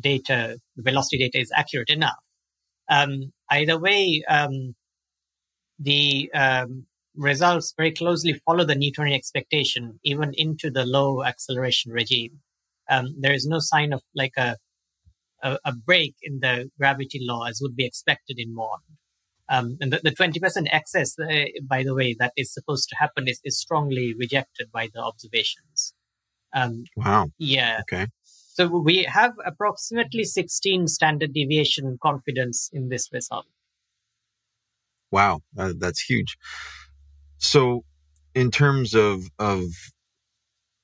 data, 0.01 0.59
the 0.77 0.83
velocity 0.83 1.17
data 1.19 1.39
is 1.39 1.51
accurate 1.57 1.89
enough. 1.89 2.23
Um, 2.91 3.33
either 3.51 3.79
way, 3.79 4.23
um, 4.29 4.75
the 5.79 6.31
um, 6.35 6.85
results 7.17 7.73
very 7.75 7.93
closely 7.93 8.35
follow 8.45 8.65
the 8.67 8.75
Newtonian 8.75 9.17
expectation, 9.17 9.99
even 10.05 10.35
into 10.35 10.71
the 10.71 10.85
low 10.85 11.25
acceleration 11.25 11.91
regime. 11.91 12.41
Um, 12.91 13.15
there 13.19 13.33
is 13.33 13.47
no 13.47 13.61
sign 13.61 13.95
of 13.95 14.03
like 14.15 14.35
a, 14.37 14.57
a, 15.43 15.59
a 15.65 15.73
break 15.73 16.15
in 16.23 16.41
the 16.41 16.71
gravity 16.79 17.21
law 17.23 17.45
as 17.45 17.61
would 17.63 17.77
be 17.77 17.87
expected 17.87 18.39
in 18.39 18.55
MOND. 18.55 18.83
Um, 19.49 19.79
and 19.81 19.93
the, 19.93 20.01
the 20.03 20.13
20% 20.13 20.69
excess, 20.71 21.19
uh, 21.19 21.47
by 21.69 21.83
the 21.83 21.95
way, 21.95 22.15
that 22.19 22.33
is 22.37 22.55
supposed 22.55 22.89
to 22.91 22.97
happen 22.97 23.27
is, 23.27 23.41
is 23.45 23.59
strongly 23.59 24.15
rejected 24.15 24.71
by 24.71 24.89
the 24.95 25.01
observations. 25.01 25.93
Um, 26.53 26.85
wow. 26.97 27.31
Yeah. 27.39 27.81
Okay. 27.81 28.07
So 28.53 28.67
we 28.67 29.05
have 29.05 29.33
approximately 29.45 30.25
16 30.25 30.87
standard 30.89 31.33
deviation 31.33 31.99
confidence 32.01 32.69
in 32.73 32.91
this 32.91 33.09
result. 33.13 33.47
Wow, 35.11 35.41
uh, 35.59 35.73
that's 35.77 36.01
huge. 36.03 36.37
So, 37.39 37.85
in 38.35 38.51
terms 38.51 38.95
of 38.95 39.25
of 39.39 39.65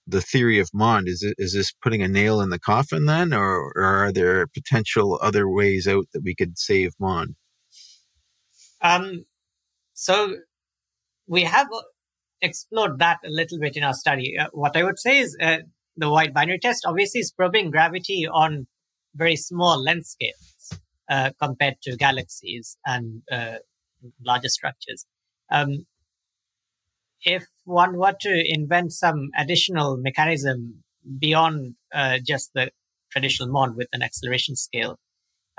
the 0.07 0.21
theory 0.21 0.59
of 0.59 0.71
Mond, 0.73 1.09
is 1.09 1.23
it, 1.23 1.35
is 1.39 1.53
this 1.53 1.73
putting 1.73 2.03
a 2.03 2.09
nail 2.09 2.41
in 2.41 2.51
the 2.51 2.59
coffin 2.59 3.07
then, 3.07 3.33
or, 3.33 3.73
or 3.75 3.85
are 3.85 4.13
there 4.13 4.47
potential 4.47 5.19
other 5.21 5.49
ways 5.49 5.89
out 5.89 6.07
that 6.13 6.23
we 6.23 6.35
could 6.35 6.59
save 6.59 6.93
Mond? 6.99 7.35
Um, 8.81 9.25
so 9.95 10.37
we 11.27 11.43
have 11.43 11.67
explored 12.41 12.99
that 12.99 13.19
a 13.25 13.31
little 13.31 13.59
bit 13.59 13.77
in 13.77 13.83
our 13.83 13.95
study. 13.95 14.37
Uh, 14.39 14.47
what 14.53 14.77
I 14.77 14.85
would 14.85 14.99
say 14.99 15.19
is 15.19 15.37
uh, 15.41 15.59
the 15.97 16.11
wide 16.11 16.35
binary 16.35 16.59
test 16.59 16.85
obviously 16.87 17.21
is 17.21 17.33
probing 17.33 17.71
gravity 17.71 18.27
on 18.31 18.67
very 19.15 19.37
small 19.37 19.83
length 19.83 20.07
scales 20.07 20.81
uh, 21.09 21.31
compared 21.41 21.75
to 21.83 21.97
galaxies 21.97 22.77
and 22.85 23.23
uh, 23.33 23.57
larger 24.25 24.49
structures. 24.49 25.07
Um, 25.51 25.87
if 27.23 27.45
one 27.67 27.99
were 27.99 28.15
to 28.21 28.45
invent 28.47 28.93
some 28.93 29.31
additional 29.37 29.97
mechanism 29.97 30.85
beyond 31.19 31.75
uh, 31.93 32.19
just 32.25 32.53
the 32.55 32.71
traditional 33.11 33.49
MOND 33.51 33.77
with 33.77 33.89
an 33.93 34.03
acceleration 34.03 34.57
scale, 34.57 34.99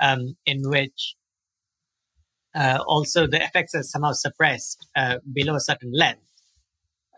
um, 0.00 0.36
in 0.46 0.68
which 0.68 1.16
uh, 2.54 2.78
also 2.86 3.26
the 3.26 3.42
effects 3.42 3.74
are 3.74 3.82
somehow 3.82 4.12
suppressed 4.12 4.86
uh, 4.96 5.18
below 5.30 5.54
a 5.54 5.60
certain 5.60 5.92
length, 5.92 6.22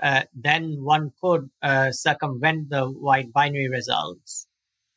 uh, 0.02 0.22
then 0.34 0.82
one 0.82 1.12
could 1.22 1.50
uh, 1.62 1.92
circumvent 1.92 2.70
the 2.70 2.90
wide 2.90 3.32
binary 3.32 3.68
results. 3.68 4.48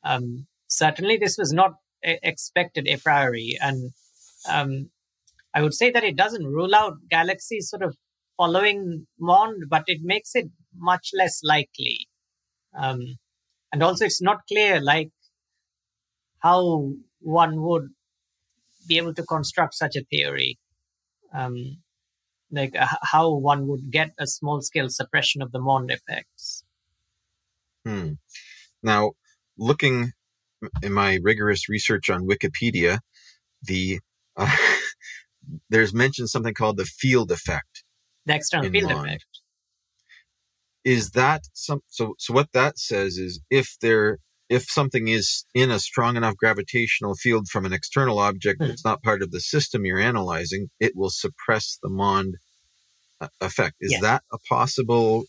Um, 0.03 0.47
certainly, 0.67 1.17
this 1.17 1.37
was 1.37 1.53
not 1.53 1.75
expected 2.01 2.87
a 2.87 2.97
priori, 2.97 3.57
and 3.61 3.91
um, 4.49 4.89
I 5.53 5.61
would 5.61 5.73
say 5.73 5.91
that 5.91 6.03
it 6.03 6.15
doesn't 6.15 6.45
rule 6.45 6.73
out 6.73 6.97
galaxies 7.09 7.69
sort 7.69 7.83
of 7.83 7.95
following 8.37 9.07
MOND, 9.19 9.63
but 9.69 9.83
it 9.87 9.99
makes 10.01 10.35
it 10.35 10.49
much 10.75 11.11
less 11.13 11.41
likely. 11.43 12.07
Um, 12.77 13.17
and 13.71 13.83
also, 13.83 14.05
it's 14.05 14.21
not 14.21 14.47
clear 14.47 14.81
like 14.81 15.11
how 16.39 16.93
one 17.19 17.61
would 17.61 17.89
be 18.87 18.97
able 18.97 19.13
to 19.13 19.23
construct 19.23 19.73
such 19.75 19.95
a 19.95 20.03
theory. 20.03 20.59
Um, 21.33 21.77
like 22.51 22.75
uh, 22.79 22.87
how 23.01 23.33
one 23.33 23.67
would 23.67 23.91
get 23.91 24.11
a 24.19 24.27
small 24.27 24.61
scale 24.61 24.89
suppression 24.89 25.41
of 25.41 25.51
the 25.51 25.59
MOND 25.59 25.89
effects. 25.89 26.63
Hmm. 27.85 28.13
Now, 28.81 29.13
looking 29.57 30.11
in 30.81 30.93
my 30.93 31.19
rigorous 31.21 31.67
research 31.67 32.09
on 32.09 32.27
Wikipedia, 32.27 32.99
the 33.61 33.99
uh, 34.37 34.55
there's 35.69 35.93
mentioned 35.93 36.29
something 36.29 36.53
called 36.53 36.77
the 36.77 36.85
field 36.85 37.31
effect. 37.31 37.82
The 38.25 38.35
external 38.35 38.69
field 38.69 38.91
MOND. 38.91 39.07
effect. 39.07 39.25
Is 40.85 41.11
that 41.11 41.43
some? 41.53 41.81
So, 41.87 42.15
so 42.19 42.33
what 42.33 42.49
that 42.53 42.77
says 42.77 43.17
is 43.17 43.41
if 43.49 43.75
there, 43.81 44.19
if 44.49 44.63
something 44.63 45.07
is 45.07 45.45
in 45.53 45.71
a 45.71 45.79
strong 45.79 46.17
enough 46.17 46.35
gravitational 46.35 47.15
field 47.15 47.47
from 47.49 47.65
an 47.65 47.73
external 47.73 48.19
object 48.19 48.61
hmm. 48.61 48.67
that's 48.67 48.83
not 48.83 49.01
part 49.01 49.21
of 49.21 49.31
the 49.31 49.39
system 49.39 49.85
you're 49.85 49.99
analyzing, 49.99 50.69
it 50.79 50.93
will 50.95 51.09
suppress 51.09 51.77
the 51.81 51.89
MOND 51.89 52.35
uh, 53.21 53.27
effect. 53.39 53.75
Is 53.79 53.99
that 54.01 54.23
a 54.31 54.37
possible 54.49 55.23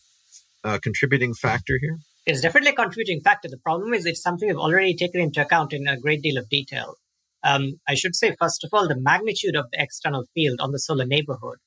uh, 0.63 0.79
contributing 0.81 1.33
factor 1.33 1.79
here? 1.81 1.99
It's 2.25 2.41
definitely 2.41 2.71
a 2.71 2.73
contributing 2.73 3.21
factor. 3.21 3.47
The 3.47 3.57
problem 3.57 3.93
is 3.93 4.05
it's 4.05 4.21
something 4.21 4.47
we've 4.47 4.57
already 4.57 4.95
taken 4.95 5.21
into 5.21 5.41
account 5.41 5.73
in 5.73 5.87
a 5.87 5.97
great 5.97 6.21
deal 6.21 6.37
of 6.37 6.49
detail. 6.49 6.95
Um, 7.43 7.79
I 7.87 7.93
should 7.93 8.15
say, 8.15 8.35
first 8.39 8.63
of 8.63 8.71
all, 8.73 8.87
the 8.87 8.99
magnitude 8.99 9.55
of 9.55 9.67
the 9.71 9.81
external 9.81 10.25
field 10.33 10.59
on 10.59 10.71
the 10.71 10.79
solar 10.79 11.05
neighborhood 11.05 11.59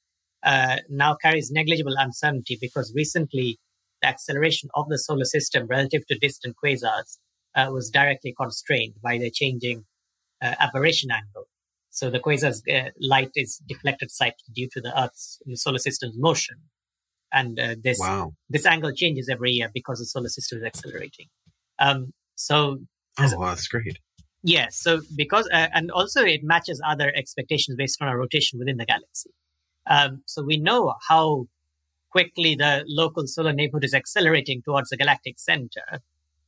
uh, 0.49 0.79
now 0.89 1.15
carries 1.15 1.51
negligible 1.51 1.95
uncertainty 1.99 2.57
because 2.59 2.91
recently 2.97 3.59
the 4.01 4.09
acceleration 4.09 4.71
of 4.75 4.89
the 4.89 4.99
solar 4.99 5.27
system 5.27 5.67
relative 5.67 6.07
to 6.07 6.19
distant 6.19 6.57
quasars 6.63 7.19
uh, 7.55 7.69
was 7.71 7.91
directly 7.91 8.35
constrained 8.41 8.95
by 9.03 9.19
the 9.19 9.31
changing 9.31 9.85
uh, 10.41 10.55
aberration 10.59 11.11
angle. 11.11 11.45
So 11.91 12.09
the 12.09 12.19
quasar's 12.19 12.63
uh, 12.73 12.91
light 12.99 13.31
is 13.35 13.61
deflected 13.69 14.11
slightly 14.11 14.49
due 14.55 14.69
to 14.73 14.81
the 14.81 14.99
Earth's 14.99 15.39
solar 15.55 15.79
system's 15.79 16.17
motion, 16.17 16.57
and 17.31 17.61
uh, 17.61 17.75
this 17.83 17.99
wow. 18.01 18.33
this 18.49 18.65
angle 18.65 18.93
changes 18.93 19.29
every 19.29 19.51
year 19.51 19.71
because 19.75 19.99
the 19.99 20.07
solar 20.07 20.29
system 20.29 20.59
is 20.59 20.65
accelerating. 20.65 21.27
Um, 21.79 22.13
so, 22.37 22.79
oh, 23.19 23.37
wow, 23.37 23.49
that's 23.51 23.69
great. 23.69 23.99
Yes. 24.43 24.77
So 24.77 25.01
because 25.15 25.47
uh, 25.53 25.69
and 25.75 25.91
also 25.91 26.23
it 26.25 26.43
matches 26.43 26.81
other 26.87 27.13
expectations 27.15 27.77
based 27.77 28.01
on 28.01 28.09
our 28.09 28.17
rotation 28.17 28.59
within 28.59 28.79
the 28.79 28.87
galaxy. 28.87 29.31
Um, 29.89 30.23
so 30.27 30.43
we 30.43 30.59
know 30.59 30.95
how 31.09 31.47
quickly 32.11 32.55
the 32.55 32.85
local 32.87 33.27
solar 33.27 33.53
neighborhood 33.53 33.85
is 33.85 33.95
accelerating 33.95 34.63
towards 34.63 34.91
the 34.91 34.97
galactic 34.97 35.39
center, 35.39 36.01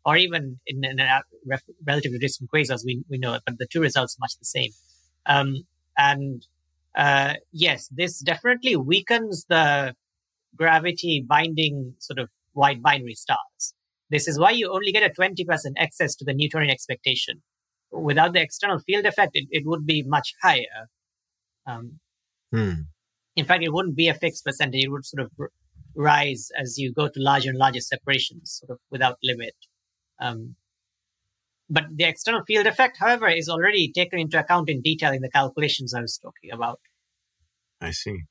or 0.04 0.16
even 0.16 0.60
in, 0.66 0.84
in 0.84 1.00
a 1.00 1.22
ref, 1.46 1.62
relatively 1.86 2.18
distant 2.18 2.50
quasars. 2.50 2.84
We 2.84 3.02
we 3.08 3.18
know 3.18 3.34
it, 3.34 3.42
but 3.46 3.58
the 3.58 3.66
two 3.66 3.80
results 3.80 4.16
are 4.16 4.22
much 4.22 4.38
the 4.38 4.44
same. 4.44 4.70
Um, 5.26 5.66
and 5.96 6.46
uh, 6.94 7.34
yes, 7.52 7.88
this 7.88 8.20
definitely 8.20 8.76
weakens 8.76 9.46
the 9.48 9.94
gravity 10.56 11.24
binding 11.26 11.94
sort 11.98 12.18
of 12.18 12.30
wide 12.54 12.82
binary 12.82 13.14
stars. 13.14 13.74
This 14.10 14.26
is 14.26 14.38
why 14.38 14.50
you 14.50 14.72
only 14.72 14.90
get 14.90 15.04
a 15.04 15.14
20% 15.14 15.46
excess 15.76 16.16
to 16.16 16.24
the 16.24 16.34
Newtonian 16.34 16.70
expectation 16.70 17.42
without 17.92 18.32
the 18.32 18.40
external 18.40 18.78
field 18.78 19.06
effect, 19.06 19.32
it, 19.34 19.46
it 19.50 19.66
would 19.66 19.86
be 19.86 20.02
much 20.02 20.34
higher. 20.42 20.88
Um, 21.66 22.00
hmm. 22.52 22.72
In 23.36 23.44
fact, 23.44 23.62
it 23.62 23.72
wouldn't 23.72 23.96
be 23.96 24.08
a 24.08 24.14
fixed 24.14 24.44
percentage. 24.44 24.84
It 24.84 24.90
would 24.90 25.06
sort 25.06 25.24
of 25.24 25.32
r- 25.38 25.50
rise 25.94 26.48
as 26.58 26.78
you 26.78 26.92
go 26.92 27.08
to 27.08 27.20
larger 27.20 27.50
and 27.50 27.58
larger 27.58 27.80
separations, 27.80 28.60
sort 28.60 28.70
of 28.70 28.78
without 28.90 29.16
limit. 29.22 29.54
Um, 30.20 30.56
but 31.68 31.84
the 31.94 32.04
external 32.04 32.42
field 32.44 32.66
effect, 32.66 32.98
however, 32.98 33.28
is 33.28 33.48
already 33.48 33.92
taken 33.92 34.18
into 34.18 34.38
account 34.38 34.68
in 34.68 34.82
detail 34.82 35.12
in 35.12 35.22
the 35.22 35.30
calculations 35.30 35.94
I 35.94 36.00
was 36.00 36.18
talking 36.18 36.50
about. 36.50 36.80
I 37.80 37.92
see. 37.92 38.24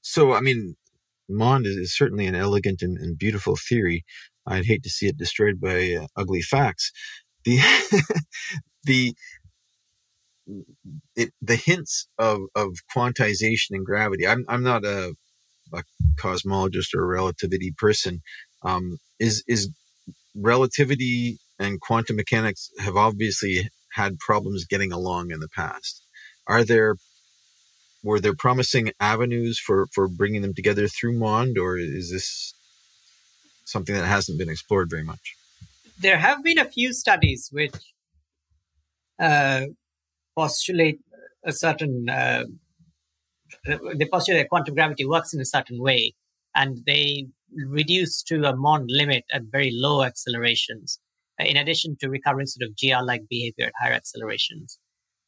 So, 0.00 0.32
I 0.32 0.40
mean, 0.40 0.76
Mond 1.28 1.66
is 1.66 1.94
certainly 1.94 2.26
an 2.26 2.34
elegant 2.34 2.80
and, 2.80 2.96
and 2.96 3.18
beautiful 3.18 3.56
theory. 3.56 4.04
I'd 4.46 4.64
hate 4.64 4.82
to 4.84 4.90
see 4.90 5.06
it 5.06 5.18
destroyed 5.18 5.60
by 5.60 5.92
uh, 5.92 6.06
ugly 6.16 6.40
facts. 6.40 6.90
The 7.44 7.60
the 8.84 9.14
it, 11.16 11.32
the 11.40 11.56
hints 11.56 12.08
of, 12.18 12.42
of 12.54 12.76
quantization 12.94 13.70
and 13.70 13.86
gravity. 13.86 14.26
I'm 14.26 14.44
I'm 14.48 14.62
not 14.62 14.84
a, 14.84 15.14
a 15.72 15.82
cosmologist 16.16 16.94
or 16.94 17.02
a 17.02 17.06
relativity 17.06 17.72
person. 17.76 18.22
Um, 18.62 18.98
is 19.18 19.44
is 19.46 19.70
relativity 20.34 21.38
and 21.58 21.80
quantum 21.80 22.16
mechanics 22.16 22.70
have 22.78 22.96
obviously 22.96 23.68
had 23.94 24.18
problems 24.18 24.64
getting 24.64 24.92
along 24.92 25.30
in 25.30 25.40
the 25.40 25.48
past. 25.48 26.02
Are 26.46 26.64
there 26.64 26.96
were 28.02 28.20
there 28.20 28.34
promising 28.34 28.92
avenues 29.00 29.58
for 29.58 29.86
for 29.92 30.08
bringing 30.08 30.42
them 30.42 30.54
together 30.54 30.88
through 30.88 31.18
Mond, 31.18 31.58
or 31.58 31.78
is 31.78 32.10
this 32.10 32.54
something 33.64 33.94
that 33.94 34.06
hasn't 34.06 34.38
been 34.38 34.48
explored 34.48 34.88
very 34.90 35.04
much? 35.04 35.34
There 36.00 36.18
have 36.18 36.44
been 36.44 36.58
a 36.58 36.64
few 36.64 36.92
studies 36.92 37.48
which 37.52 37.74
uh, 39.18 39.66
postulate 40.38 41.00
a 41.44 41.52
certain 41.52 42.08
uh, 42.08 42.44
they 43.96 44.06
postulate 44.12 44.42
that 44.42 44.48
quantum 44.48 44.74
gravity 44.74 45.04
works 45.04 45.34
in 45.34 45.40
a 45.40 45.44
certain 45.44 45.80
way, 45.82 46.14
and 46.54 46.78
they 46.86 47.26
reduce 47.54 48.22
to 48.22 48.44
a 48.44 48.54
Mond 48.54 48.86
limit 48.88 49.24
at 49.32 49.42
very 49.50 49.70
low 49.72 50.02
accelerations, 50.02 51.00
in 51.38 51.56
addition 51.56 51.96
to 52.00 52.10
recovering 52.10 52.46
sort 52.46 52.68
of 52.68 52.76
GR-like 52.76 53.22
behavior 53.28 53.66
at 53.66 53.72
higher 53.80 53.94
accelerations. 53.94 54.78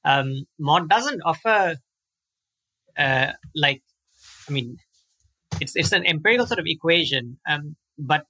Um, 0.04 0.44
Mond 0.58 0.88
doesn't 0.88 1.22
offer 1.24 1.76
uh, 2.98 3.32
like, 3.54 3.82
I 4.48 4.52
mean, 4.52 4.76
it's 5.60 5.74
it's 5.74 5.92
an 5.92 6.06
empirical 6.06 6.46
sort 6.46 6.60
of 6.60 6.66
equation, 6.66 7.38
um, 7.48 7.76
but 7.98 8.24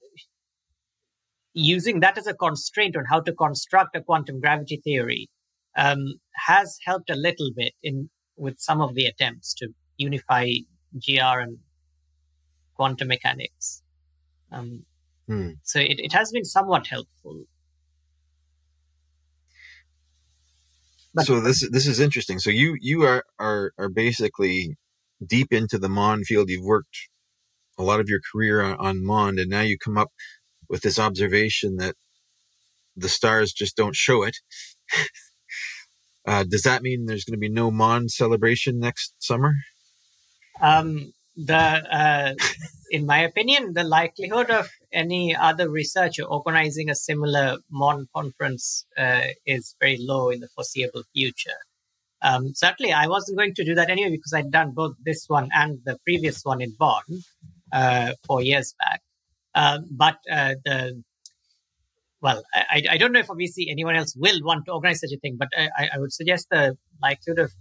using 1.53 1.99
that 1.99 2.17
as 2.17 2.27
a 2.27 2.33
constraint 2.33 2.95
on 2.95 3.05
how 3.09 3.19
to 3.19 3.33
construct 3.33 3.95
a 3.95 4.01
quantum 4.01 4.39
gravity 4.39 4.77
theory 4.77 5.29
um, 5.77 6.15
has 6.47 6.77
helped 6.85 7.09
a 7.09 7.15
little 7.15 7.51
bit 7.55 7.73
in 7.83 8.09
with 8.37 8.59
some 8.59 8.81
of 8.81 8.95
the 8.95 9.05
attempts 9.05 9.53
to 9.53 9.67
unify 9.97 10.47
GR 10.95 11.39
and 11.39 11.59
quantum 12.75 13.07
mechanics. 13.07 13.83
Um, 14.51 14.85
hmm. 15.27 15.51
So 15.63 15.79
it, 15.79 15.99
it 15.99 16.13
has 16.13 16.31
been 16.31 16.45
somewhat 16.45 16.87
helpful. 16.87 17.43
But, 21.13 21.25
so 21.25 21.41
this 21.41 21.67
this 21.69 21.87
is 21.87 21.99
interesting. 21.99 22.39
So 22.39 22.49
you 22.49 22.77
you 22.79 23.03
are 23.03 23.23
are 23.37 23.73
are 23.77 23.89
basically 23.89 24.77
deep 25.25 25.51
into 25.51 25.77
the 25.77 25.89
Mond 25.89 26.25
field. 26.25 26.49
You've 26.49 26.65
worked 26.65 27.09
a 27.77 27.83
lot 27.83 27.99
of 27.99 28.07
your 28.07 28.21
career 28.31 28.61
on, 28.61 28.77
on 28.77 29.05
Mond, 29.05 29.37
and 29.37 29.49
now 29.49 29.61
you 29.61 29.77
come 29.77 29.97
up 29.97 30.11
with 30.69 30.81
this 30.81 30.97
observation 30.97 31.77
that 31.77 31.95
the 32.95 33.09
stars 33.09 33.51
just 33.51 33.75
don't 33.75 33.95
show 33.95 34.23
it. 34.23 34.37
uh, 36.25 36.43
does 36.43 36.63
that 36.63 36.83
mean 36.83 37.05
there's 37.05 37.25
going 37.25 37.37
to 37.37 37.39
be 37.39 37.49
no 37.49 37.71
MOND 37.71 38.11
celebration 38.11 38.79
next 38.79 39.13
summer? 39.19 39.53
Um, 40.61 41.13
the 41.35 41.55
uh, 41.55 42.33
in 42.91 43.05
my 43.05 43.19
opinion, 43.19 43.73
the 43.73 43.83
likelihood 43.83 44.51
of 44.51 44.69
any 44.91 45.35
other 45.35 45.69
researcher 45.69 46.23
organizing 46.23 46.89
a 46.89 46.95
similar 46.95 47.57
MOND 47.71 48.07
conference 48.13 48.85
uh, 48.97 49.27
is 49.45 49.75
very 49.79 49.97
low 49.97 50.29
in 50.29 50.41
the 50.41 50.49
foreseeable 50.49 51.03
future. 51.13 51.59
Um, 52.21 52.53
certainly, 52.53 52.93
I 52.93 53.07
wasn't 53.07 53.37
going 53.37 53.55
to 53.55 53.65
do 53.65 53.73
that 53.75 53.89
anyway 53.89 54.11
because 54.11 54.33
I'd 54.33 54.51
done 54.51 54.71
both 54.71 54.95
this 55.03 55.25
one 55.27 55.49
and 55.53 55.79
the 55.85 55.97
previous 56.03 56.43
one 56.43 56.61
in 56.61 56.75
Bonn 56.77 57.03
uh, 57.71 58.13
four 58.27 58.41
years 58.41 58.75
back. 58.77 59.01
Um, 59.55 59.87
but 59.89 60.17
uh, 60.31 60.55
the 60.63 61.01
well, 62.21 62.43
I, 62.53 62.83
I 62.91 62.97
don't 62.97 63.11
know 63.11 63.19
if 63.19 63.31
obviously 63.31 63.69
anyone 63.69 63.95
else 63.95 64.15
will 64.15 64.39
want 64.43 64.65
to 64.65 64.73
organize 64.73 64.99
such 64.99 65.11
a 65.11 65.19
thing, 65.19 65.37
but 65.39 65.49
I, 65.57 65.89
I 65.93 65.99
would 65.99 66.13
suggest 66.13 66.47
the 66.51 66.77
likelihood 67.01 67.39
of 67.39 67.51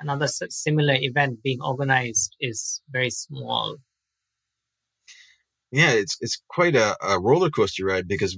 another 0.00 0.26
similar 0.26 0.94
event 0.94 1.42
being 1.42 1.62
organized 1.62 2.36
is 2.40 2.82
very 2.90 3.10
small. 3.10 3.78
Yeah, 5.70 5.92
it's 5.92 6.18
it's 6.20 6.42
quite 6.48 6.76
a, 6.76 6.96
a 7.02 7.18
roller 7.18 7.48
coaster 7.48 7.86
ride 7.86 8.06
because 8.06 8.36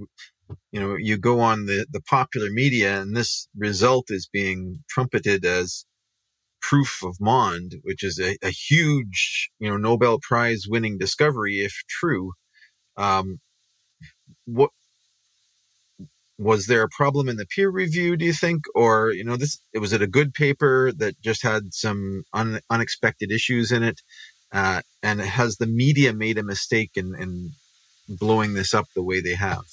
you 0.70 0.80
know 0.80 0.94
you 0.94 1.18
go 1.18 1.40
on 1.40 1.66
the 1.66 1.86
the 1.90 2.00
popular 2.00 2.48
media 2.50 3.00
and 3.00 3.16
this 3.16 3.48
result 3.56 4.06
is 4.10 4.28
being 4.32 4.84
trumpeted 4.88 5.44
as 5.44 5.84
proof 6.62 7.02
of 7.02 7.16
Mond, 7.20 7.76
which 7.82 8.04
is 8.04 8.20
a, 8.20 8.36
a 8.40 8.50
huge 8.50 9.50
you 9.58 9.68
know 9.68 9.76
Nobel 9.76 10.20
Prize 10.22 10.66
winning 10.68 10.98
discovery 10.98 11.56
if 11.56 11.82
true. 11.88 12.32
Um, 12.96 13.40
what 14.44 14.70
was 16.38 16.66
there 16.66 16.82
a 16.82 16.88
problem 16.88 17.28
in 17.28 17.36
the 17.36 17.46
peer 17.46 17.70
review 17.70 18.16
do 18.16 18.24
you 18.24 18.32
think? 18.32 18.64
Or 18.74 19.10
you 19.10 19.24
know 19.24 19.36
this 19.36 19.60
was 19.78 19.92
it 19.92 20.02
a 20.02 20.06
good 20.06 20.34
paper 20.34 20.92
that 20.92 21.20
just 21.20 21.42
had 21.42 21.74
some 21.74 22.24
un, 22.32 22.60
unexpected 22.70 23.30
issues 23.30 23.70
in 23.70 23.82
it 23.82 24.00
uh, 24.52 24.82
and 25.02 25.20
has 25.20 25.56
the 25.56 25.66
media 25.66 26.12
made 26.12 26.38
a 26.38 26.42
mistake 26.42 26.92
in, 26.94 27.14
in 27.18 27.52
blowing 28.08 28.54
this 28.54 28.74
up 28.74 28.86
the 28.94 29.02
way 29.02 29.20
they 29.20 29.34
have? 29.34 29.64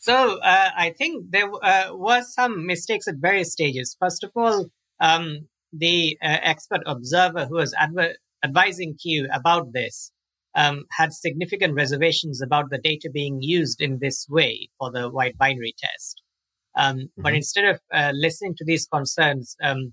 So 0.00 0.38
uh, 0.40 0.70
i 0.76 0.90
think 0.90 1.30
there 1.30 1.50
uh, 1.62 1.94
was 1.94 2.34
some 2.34 2.66
mistakes 2.66 3.06
at 3.06 3.16
various 3.16 3.52
stages. 3.52 3.96
First 3.98 4.24
of 4.24 4.32
all 4.34 4.66
um, 5.00 5.48
the 5.72 6.18
uh, 6.22 6.38
expert 6.42 6.82
observer 6.86 7.46
who 7.46 7.56
was 7.56 7.74
adver- 7.74 8.16
advising 8.44 8.96
Kew 9.00 9.28
about 9.32 9.72
this 9.72 10.12
um, 10.54 10.84
had 10.90 11.12
significant 11.12 11.74
reservations 11.74 12.42
about 12.42 12.70
the 12.70 12.78
data 12.78 13.10
being 13.12 13.40
used 13.40 13.80
in 13.80 13.98
this 14.00 14.26
way 14.28 14.68
for 14.78 14.90
the 14.90 15.08
wide 15.08 15.36
binary 15.38 15.74
test. 15.78 16.22
Um, 16.76 16.96
mm-hmm. 16.96 17.22
But 17.22 17.34
instead 17.34 17.64
of 17.66 17.80
uh, 17.92 18.12
listening 18.14 18.54
to 18.56 18.64
these 18.64 18.86
concerns, 18.86 19.56
um, 19.62 19.92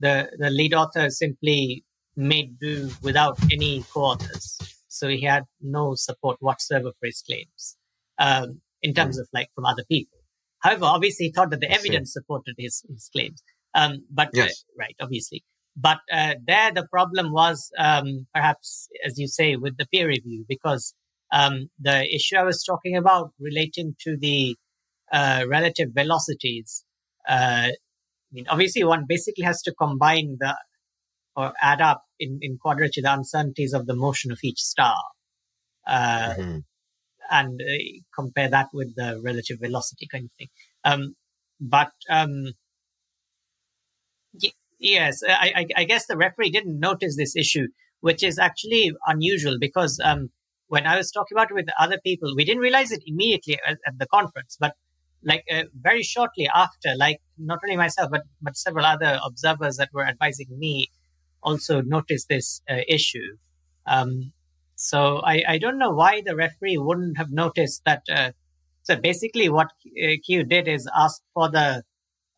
the, 0.00 0.30
the 0.38 0.50
lead 0.50 0.74
author 0.74 1.10
simply 1.10 1.84
made 2.16 2.58
do 2.58 2.90
without 3.02 3.38
any 3.52 3.84
co-authors. 3.92 4.58
So 4.88 5.08
he 5.08 5.22
had 5.22 5.44
no 5.60 5.94
support 5.94 6.38
whatsoever 6.40 6.90
for 6.98 7.06
his 7.06 7.22
claims 7.22 7.76
um, 8.18 8.60
in 8.82 8.94
terms 8.94 9.16
mm-hmm. 9.16 9.22
of 9.22 9.28
like 9.32 9.48
from 9.54 9.66
other 9.66 9.84
people. 9.88 10.18
However, 10.60 10.86
obviously 10.86 11.26
he 11.26 11.32
thought 11.32 11.50
that 11.50 11.60
the 11.60 11.70
evidence 11.70 12.12
supported 12.12 12.54
his, 12.58 12.82
his 12.88 13.10
claims. 13.12 13.42
Um, 13.74 14.04
but 14.10 14.28
uh, 14.28 14.44
yes. 14.44 14.64
uh, 14.70 14.78
right, 14.78 14.96
obviously. 15.00 15.44
But 15.76 15.98
uh, 16.10 16.34
there, 16.46 16.72
the 16.72 16.86
problem 16.90 17.32
was 17.32 17.70
um, 17.78 18.26
perhaps, 18.34 18.88
as 19.04 19.18
you 19.18 19.28
say, 19.28 19.56
with 19.56 19.76
the 19.76 19.86
peer 19.92 20.08
review, 20.08 20.44
because 20.48 20.94
um, 21.32 21.68
the 21.78 22.02
issue 22.14 22.36
I 22.36 22.44
was 22.44 22.64
talking 22.64 22.96
about 22.96 23.32
relating 23.38 23.94
to 24.00 24.16
the 24.16 24.56
uh, 25.12 25.44
relative 25.48 25.90
velocities. 25.94 26.84
Uh, 27.28 27.68
I 27.68 28.32
mean, 28.32 28.46
obviously, 28.48 28.84
one 28.84 29.04
basically 29.06 29.44
has 29.44 29.60
to 29.62 29.74
combine 29.74 30.38
the 30.40 30.56
or 31.36 31.52
add 31.60 31.82
up 31.82 32.02
in, 32.18 32.38
in 32.40 32.56
quadrature 32.56 33.02
the 33.02 33.12
uncertainties 33.12 33.74
of 33.74 33.86
the 33.86 33.94
motion 33.94 34.32
of 34.32 34.38
each 34.42 34.58
star, 34.58 34.96
uh, 35.86 36.30
mm-hmm. 36.30 36.58
and 37.30 37.60
uh, 37.60 38.00
compare 38.14 38.48
that 38.48 38.68
with 38.72 38.96
the 38.96 39.20
relative 39.22 39.58
velocity 39.60 40.08
kind 40.10 40.24
of 40.24 40.32
thing. 40.32 40.48
Um, 40.84 41.14
but 41.60 41.92
um, 42.08 42.52
Yes, 44.78 45.22
I, 45.26 45.52
I, 45.56 45.66
I, 45.78 45.84
guess 45.84 46.06
the 46.06 46.16
referee 46.16 46.50
didn't 46.50 46.78
notice 46.78 47.16
this 47.16 47.34
issue, 47.34 47.68
which 48.00 48.22
is 48.22 48.38
actually 48.38 48.92
unusual 49.06 49.56
because 49.58 49.98
um, 50.04 50.28
when 50.68 50.86
I 50.86 50.96
was 50.96 51.10
talking 51.10 51.34
about 51.34 51.50
it 51.50 51.54
with 51.54 51.68
other 51.78 51.98
people, 52.04 52.34
we 52.36 52.44
didn't 52.44 52.60
realize 52.60 52.92
it 52.92 53.02
immediately 53.06 53.58
at, 53.66 53.78
at 53.86 53.98
the 53.98 54.06
conference, 54.06 54.56
but 54.60 54.74
like 55.24 55.44
uh, 55.50 55.64
very 55.74 56.02
shortly 56.02 56.48
after, 56.54 56.94
like 56.96 57.20
not 57.38 57.60
only 57.64 57.76
myself 57.76 58.10
but 58.10 58.22
but 58.42 58.56
several 58.56 58.84
other 58.84 59.18
observers 59.24 59.76
that 59.76 59.88
were 59.92 60.06
advising 60.06 60.48
me 60.58 60.88
also 61.42 61.80
noticed 61.80 62.28
this 62.28 62.60
uh, 62.68 62.80
issue. 62.88 63.36
Um, 63.86 64.32
so 64.74 65.18
I, 65.24 65.42
I 65.48 65.58
don't 65.58 65.78
know 65.78 65.90
why 65.90 66.22
the 66.24 66.36
referee 66.36 66.76
wouldn't 66.76 67.16
have 67.16 67.30
noticed 67.30 67.82
that. 67.86 68.02
Uh, 68.12 68.32
so 68.82 68.96
basically, 68.96 69.48
what 69.48 69.68
Q 70.24 70.44
did 70.44 70.68
is 70.68 70.88
ask 70.94 71.22
for 71.34 71.50
the 71.50 71.82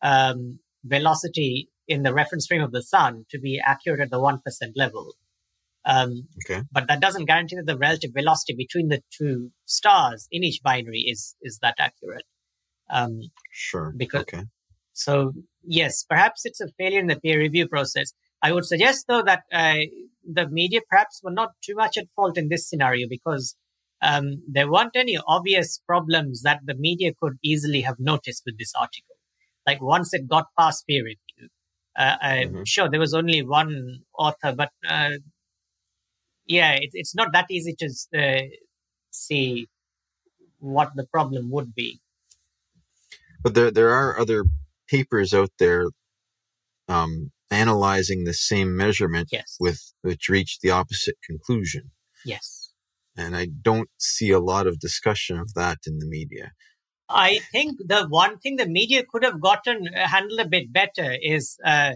um, 0.01 0.59
velocity 0.83 1.68
in 1.89 2.03
the 2.03 2.13
reference 2.13 2.47
frame 2.47 2.61
of 2.61 2.71
the 2.71 2.83
sun 2.83 3.25
to 3.31 3.39
be 3.39 3.59
accurate 3.65 3.99
at 3.99 4.11
the 4.11 4.19
1% 4.19 4.39
level. 4.75 5.13
Um, 5.85 6.27
okay. 6.43 6.61
But 6.71 6.87
that 6.87 7.01
doesn't 7.01 7.25
guarantee 7.25 7.55
that 7.55 7.65
the 7.65 7.77
relative 7.77 8.11
velocity 8.13 8.53
between 8.55 8.89
the 8.89 9.01
two 9.11 9.51
stars 9.65 10.27
in 10.31 10.43
each 10.43 10.61
binary 10.61 11.01
is, 11.01 11.35
is 11.41 11.59
that 11.61 11.75
accurate. 11.79 12.25
Um, 12.89 13.21
sure. 13.51 13.93
Because, 13.97 14.21
okay. 14.21 14.43
So, 14.93 15.33
yes, 15.63 16.05
perhaps 16.07 16.45
it's 16.45 16.61
a 16.61 16.67
failure 16.67 16.99
in 16.99 17.07
the 17.07 17.19
peer 17.19 17.39
review 17.39 17.67
process. 17.67 18.13
I 18.41 18.51
would 18.51 18.65
suggest, 18.65 19.05
though, 19.07 19.23
that 19.23 19.43
uh, 19.51 19.79
the 20.23 20.47
media 20.47 20.81
perhaps 20.89 21.21
were 21.23 21.31
not 21.31 21.53
too 21.63 21.75
much 21.75 21.97
at 21.97 22.09
fault 22.15 22.37
in 22.37 22.49
this 22.49 22.69
scenario 22.69 23.07
because 23.09 23.55
um, 24.01 24.43
there 24.47 24.71
weren't 24.71 24.95
any 24.95 25.17
obvious 25.27 25.81
problems 25.85 26.43
that 26.43 26.59
the 26.65 26.75
media 26.75 27.13
could 27.19 27.37
easily 27.43 27.81
have 27.81 27.99
noticed 27.99 28.43
with 28.45 28.57
this 28.57 28.73
article. 28.75 29.15
Like 29.65 29.81
once 29.81 30.13
it 30.13 30.27
got 30.27 30.47
past 30.57 30.85
peer 30.87 31.03
review, 31.03 31.28
uh, 31.99 32.15
I'm 32.21 32.49
mm-hmm. 32.49 32.63
sure 32.63 32.89
there 32.89 32.99
was 32.99 33.13
only 33.13 33.43
one 33.43 33.99
author, 34.17 34.53
but 34.55 34.69
uh, 34.87 35.17
yeah, 36.45 36.71
it, 36.73 36.91
it's 36.93 37.13
not 37.13 37.33
that 37.33 37.47
easy 37.51 37.75
to 37.79 37.89
uh, 38.17 38.47
see 39.11 39.67
what 40.59 40.91
the 40.95 41.05
problem 41.05 41.51
would 41.51 41.75
be. 41.75 41.99
But 43.43 43.53
there, 43.53 43.69
there 43.69 43.91
are 43.91 44.17
other 44.17 44.45
papers 44.89 45.33
out 45.33 45.51
there 45.59 45.87
um, 46.87 47.31
analyzing 47.51 48.23
the 48.23 48.33
same 48.33 48.75
measurement 48.75 49.29
yes. 49.31 49.57
with 49.59 49.93
which 50.01 50.29
reach 50.29 50.59
the 50.61 50.71
opposite 50.71 51.17
conclusion. 51.25 51.91
Yes. 52.25 52.71
And 53.17 53.35
I 53.35 53.47
don't 53.47 53.89
see 53.97 54.31
a 54.31 54.39
lot 54.39 54.67
of 54.67 54.79
discussion 54.79 55.37
of 55.37 55.53
that 55.53 55.79
in 55.85 55.99
the 55.99 56.07
media. 56.07 56.51
I 57.09 57.39
think 57.51 57.79
the 57.83 58.05
one 58.07 58.37
thing 58.37 58.57
the 58.57 58.67
media 58.67 59.03
could 59.03 59.23
have 59.23 59.41
gotten 59.41 59.87
uh, 59.87 60.07
handled 60.07 60.39
a 60.39 60.47
bit 60.47 60.71
better 60.71 61.15
is 61.21 61.57
uh, 61.65 61.93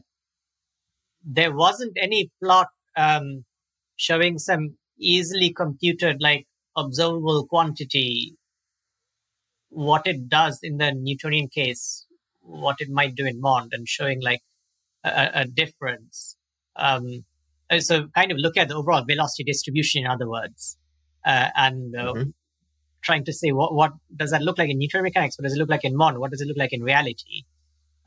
there 1.23 1.56
wasn't 1.56 1.97
any 1.99 2.32
plot 2.41 2.67
um, 2.97 3.45
showing 3.95 4.39
some 4.39 4.76
easily 4.97 5.52
computed, 5.52 6.17
like 6.19 6.47
observable 6.76 7.45
quantity, 7.47 8.36
what 9.69 10.08
it 10.08 10.28
does 10.30 10.60
in 10.63 10.78
the 10.78 10.91
Newtonian 10.91 11.47
case, 11.47 12.06
what 12.41 12.78
it 12.80 12.89
might 12.89 13.15
do 13.15 13.26
in 13.26 13.39
Mond, 13.39 13.71
and 13.73 13.88
showing 13.88 14.21
like 14.21 14.41
a, 15.04 15.30
a 15.34 15.45
difference. 15.45 16.38
Um, 16.76 17.26
so 17.80 18.08
kind 18.15 18.32
of 18.32 18.38
look 18.38 18.58
at 18.58 18.67
the 18.67 18.76
overall 18.76 19.04
velocity 19.04 19.43
distribution, 19.43 20.06
in 20.06 20.12
other 20.12 20.30
words, 20.30 20.78
uh, 21.26 21.49
and 21.56 21.95
uh, 21.95 22.13
mm-hmm. 22.13 22.30
Trying 23.03 23.25
to 23.25 23.33
say 23.33 23.51
what 23.51 23.73
what 23.73 23.91
does 24.15 24.31
that 24.31 24.41
look 24.41 24.57
like 24.57 24.69
in 24.69 24.77
Newtonian 24.77 25.03
mechanics? 25.03 25.37
What 25.37 25.43
does 25.43 25.53
it 25.53 25.59
look 25.59 25.69
like 25.69 25.83
in 25.83 25.95
MOND? 25.95 26.19
What 26.19 26.31
does 26.31 26.41
it 26.41 26.47
look 26.47 26.57
like 26.57 26.73
in 26.73 26.83
reality? 26.83 27.43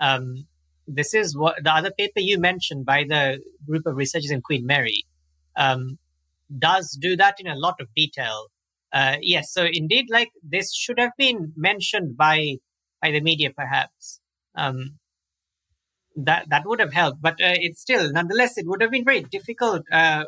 Um, 0.01 0.47
this 0.87 1.15
is 1.15 1.37
what 1.37 1.63
the 1.63 1.73
other 1.73 1.91
paper 1.91 2.21
you 2.21 2.39
mentioned 2.39 2.87
by 2.87 3.05
the 3.05 3.43
group 3.67 3.87
of 3.87 3.97
researchers 3.97 4.31
in 4.31 4.41
Queen 4.41 4.67
Mary 4.67 5.05
um, 5.57 5.99
does 6.57 6.97
do 7.01 7.17
that 7.17 7.37
in 7.39 7.47
a 7.47 7.57
lot 7.57 7.81
of 7.81 7.89
detail. 7.95 8.47
Uh, 8.93 9.17
yes, 9.21 9.53
so 9.53 9.67
indeed, 9.71 10.07
like 10.11 10.31
this 10.43 10.75
should 10.75 10.99
have 10.99 11.13
been 11.19 11.53
mentioned 11.57 12.17
by 12.17 12.57
by 13.03 13.11
the 13.11 13.21
media, 13.21 13.51
perhaps. 13.55 14.21
Um, 14.55 14.99
that 16.17 16.49
that 16.49 16.63
would 16.65 16.81
have 16.81 16.93
helped, 16.93 17.21
but 17.21 17.35
uh, 17.35 17.61
it's 17.61 17.81
still, 17.81 18.11
nonetheless, 18.11 18.57
it 18.57 18.67
would 18.67 18.81
have 18.81 18.91
been 18.91 19.05
very 19.05 19.23
difficult 19.23 19.83
uh, 19.93 20.25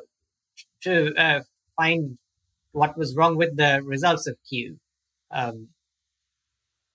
to 0.82 1.14
uh, 1.16 1.40
find 1.76 2.18
what 2.72 2.96
was 2.96 3.14
wrong 3.16 3.36
with 3.36 3.56
the 3.56 3.82
results 3.84 4.26
of 4.26 4.36
Q. 4.48 4.78
Um, 5.30 5.68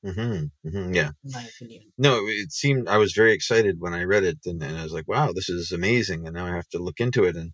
Mm-hmm, 0.06 0.68
mm-hmm, 0.68 0.94
yeah. 0.94 1.12
my 1.24 1.48
opinion. 1.56 1.84
No, 1.98 2.26
it 2.28 2.52
seemed 2.52 2.90
I 2.90 2.98
was 2.98 3.14
very 3.14 3.32
excited 3.32 3.78
when 3.80 3.94
I 3.94 4.04
read 4.04 4.26
it, 4.26 4.40
and, 4.46 4.62
and, 4.62 4.78
I 4.78 4.84
was 4.84 4.92
like, 4.92 5.08
"Wow, 5.08 5.32
this 5.32 5.48
is 5.48 5.72
amazing!" 5.72 6.28
And 6.28 6.36
now 6.36 6.46
I 6.46 6.56
have 6.56 6.68
to 6.70 6.78
look 6.78 7.00
into 7.00 7.24
it. 7.24 7.38
And, 7.38 7.54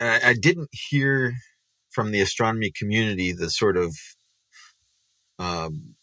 I, 0.00 0.30
I, 0.30 0.34
didn't 0.34 0.70
hear 0.72 1.34
from 1.90 2.10
the 2.10 2.20
astronomy 2.20 2.72
community 2.76 3.32
the 3.32 3.50
sort 3.50 3.76
of 3.76 3.96
um, 5.38 5.94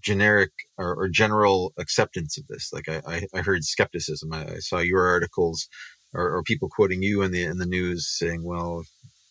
generic 0.00 0.52
or, 0.78 0.94
or, 0.94 1.08
general 1.08 1.72
acceptance 1.76 2.38
of 2.38 2.46
this. 2.46 2.72
Like 2.72 2.88
I, 2.88 3.02
I, 3.06 3.26
I 3.34 3.40
heard 3.42 3.64
skepticism. 3.64 4.32
I, 4.32 4.44
I, 4.44 4.58
saw 4.58 4.78
your 4.78 5.08
articles 5.08 5.68
or, 6.14 6.36
or 6.36 6.42
people 6.44 6.68
quoting 6.68 7.02
you 7.02 7.22
in 7.22 7.32
the 7.32 7.42
in 7.42 7.58
the 7.58 7.66
news 7.66 8.08
saying, 8.08 8.44
"Well, 8.44 8.84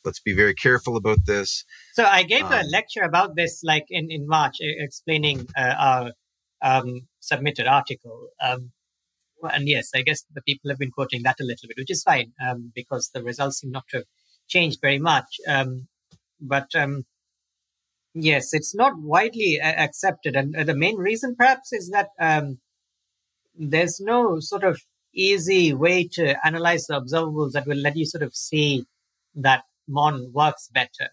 let's 0.03 0.19
be 0.19 0.33
very 0.33 0.53
careful 0.53 0.95
about 0.95 1.25
this. 1.25 1.63
So 1.93 2.03
I 2.03 2.23
gave 2.23 2.45
um, 2.45 2.53
a 2.53 2.63
lecture 2.63 3.03
about 3.03 3.35
this, 3.35 3.61
like 3.63 3.85
in 3.89 4.09
in 4.09 4.27
March, 4.27 4.57
explaining 4.59 5.47
uh, 5.57 5.75
our 5.77 6.11
um, 6.61 7.07
submitted 7.19 7.67
article. 7.67 8.29
Um, 8.41 8.71
and 9.43 9.67
yes, 9.67 9.89
I 9.95 10.03
guess 10.03 10.23
the 10.33 10.41
people 10.41 10.69
have 10.69 10.77
been 10.77 10.91
quoting 10.91 11.23
that 11.23 11.39
a 11.39 11.43
little 11.43 11.67
bit, 11.67 11.77
which 11.77 11.91
is 11.91 12.03
fine 12.03 12.33
um, 12.47 12.71
because 12.75 13.09
the 13.13 13.23
results 13.23 13.59
seem 13.59 13.71
not 13.71 13.85
to 13.89 13.97
have 13.97 14.05
changed 14.47 14.79
very 14.81 14.99
much. 14.99 15.37
Um, 15.47 15.87
but 16.39 16.69
um, 16.75 17.05
yes, 18.13 18.53
it's 18.53 18.75
not 18.75 18.93
widely 18.99 19.59
accepted, 19.61 20.35
and 20.35 20.55
uh, 20.55 20.63
the 20.63 20.75
main 20.75 20.97
reason, 20.97 21.35
perhaps, 21.35 21.73
is 21.73 21.89
that 21.89 22.09
there's 23.55 23.99
no 23.99 24.39
sort 24.39 24.63
of 24.63 24.81
easy 25.13 25.73
way 25.73 26.07
to 26.07 26.35
analyze 26.45 26.85
the 26.87 26.93
observables 26.93 27.51
that 27.51 27.67
will 27.67 27.77
let 27.77 27.97
you 27.97 28.05
sort 28.05 28.23
of 28.23 28.33
see 28.33 28.85
that 29.35 29.63
Mond 29.91 30.33
works 30.33 30.69
better. 30.73 31.09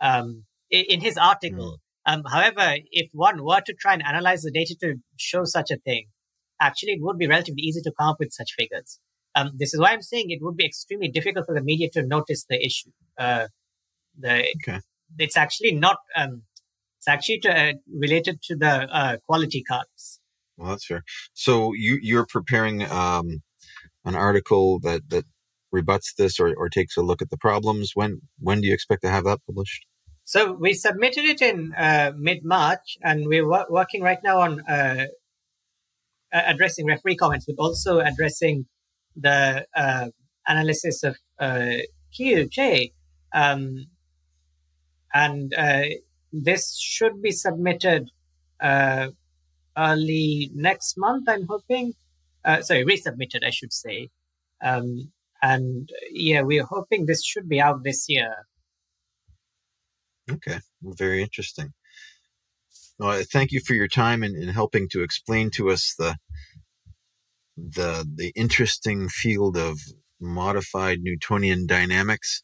Um, 0.00 0.44
in 0.70 1.00
his 1.00 1.16
article, 1.16 1.78
mm. 2.06 2.12
um, 2.12 2.22
however, 2.30 2.76
if 2.90 3.10
one 3.12 3.44
were 3.44 3.60
to 3.60 3.74
try 3.74 3.94
and 3.94 4.02
analyze 4.06 4.42
the 4.42 4.52
data 4.52 4.76
to 4.82 4.94
show 5.16 5.44
such 5.44 5.70
a 5.70 5.78
thing, 5.78 6.06
actually 6.60 6.92
it 6.92 7.02
would 7.02 7.18
be 7.18 7.26
relatively 7.26 7.62
easy 7.62 7.80
to 7.82 7.92
come 7.98 8.10
up 8.10 8.16
with 8.20 8.32
such 8.32 8.52
figures. 8.56 9.00
Um, 9.34 9.52
this 9.56 9.74
is 9.74 9.80
why 9.80 9.90
I'm 9.90 10.02
saying 10.02 10.26
it 10.28 10.40
would 10.42 10.56
be 10.56 10.66
extremely 10.66 11.08
difficult 11.08 11.46
for 11.46 11.54
the 11.54 11.62
media 11.62 11.88
to 11.94 12.02
notice 12.02 12.44
the 12.48 12.64
issue. 12.64 12.90
Uh, 13.18 13.46
the, 14.18 14.44
okay. 14.62 14.80
It's 15.18 15.36
actually 15.36 15.72
not. 15.72 15.98
Um, 16.16 16.42
it's 16.98 17.08
actually 17.08 17.40
to, 17.40 17.50
uh, 17.50 17.72
related 17.92 18.42
to 18.42 18.56
the 18.56 18.68
uh, 18.68 19.16
quality 19.26 19.64
cuts. 19.66 20.20
Well, 20.56 20.70
that's 20.70 20.86
fair. 20.86 21.02
So 21.32 21.72
you 21.72 21.98
you're 22.02 22.26
preparing 22.26 22.82
um, 22.82 23.42
an 24.04 24.14
article 24.14 24.78
that 24.80 25.08
that 25.08 25.24
rebuts 25.72 26.12
this 26.14 26.40
or, 26.40 26.54
or 26.56 26.68
takes 26.68 26.96
a 26.96 27.02
look 27.02 27.22
at 27.22 27.30
the 27.30 27.36
problems? 27.36 27.92
When 27.94 28.22
when 28.38 28.60
do 28.60 28.68
you 28.68 28.74
expect 28.74 29.02
to 29.02 29.10
have 29.10 29.24
that 29.24 29.40
published? 29.46 29.86
So 30.24 30.52
we 30.52 30.74
submitted 30.74 31.24
it 31.24 31.42
in 31.42 31.72
uh, 31.76 32.12
mid 32.16 32.44
March, 32.44 32.98
and 33.02 33.26
we're 33.26 33.42
w- 33.42 33.64
working 33.68 34.02
right 34.02 34.22
now 34.22 34.38
on 34.40 34.60
uh, 34.60 35.06
addressing 36.32 36.86
referee 36.86 37.16
comments, 37.16 37.46
but 37.46 37.56
also 37.58 37.98
addressing 37.98 38.66
the 39.16 39.66
uh, 39.74 40.06
analysis 40.46 41.02
of 41.02 41.16
uh, 41.38 41.78
QJ. 42.18 42.92
Um, 43.32 43.86
and 45.12 45.52
uh, 45.54 45.82
this 46.32 46.78
should 46.78 47.20
be 47.20 47.32
submitted 47.32 48.10
uh, 48.60 49.08
early 49.76 50.50
next 50.54 50.96
month, 50.96 51.28
I'm 51.28 51.46
hoping. 51.48 51.94
sorry, 52.60 52.84
resubmitted, 52.84 53.44
I 53.44 53.50
should 53.50 53.72
say. 53.72 54.10
Um, 54.62 55.12
and 55.42 55.88
yeah, 56.10 56.42
we're 56.42 56.64
hoping 56.64 57.06
this 57.06 57.24
should 57.24 57.48
be 57.48 57.60
out 57.60 57.82
this 57.84 58.06
year. 58.08 58.46
Okay, 60.30 60.60
very 60.82 61.22
interesting. 61.22 61.72
Well, 62.98 63.22
thank 63.32 63.50
you 63.50 63.60
for 63.60 63.74
your 63.74 63.88
time 63.88 64.22
and 64.22 64.36
in, 64.36 64.42
in 64.42 64.48
helping 64.50 64.88
to 64.90 65.02
explain 65.02 65.50
to 65.52 65.70
us 65.70 65.94
the 65.98 66.16
the 67.56 68.06
the 68.14 68.32
interesting 68.36 69.08
field 69.08 69.56
of 69.56 69.78
modified 70.20 70.98
Newtonian 71.00 71.66
dynamics 71.66 72.42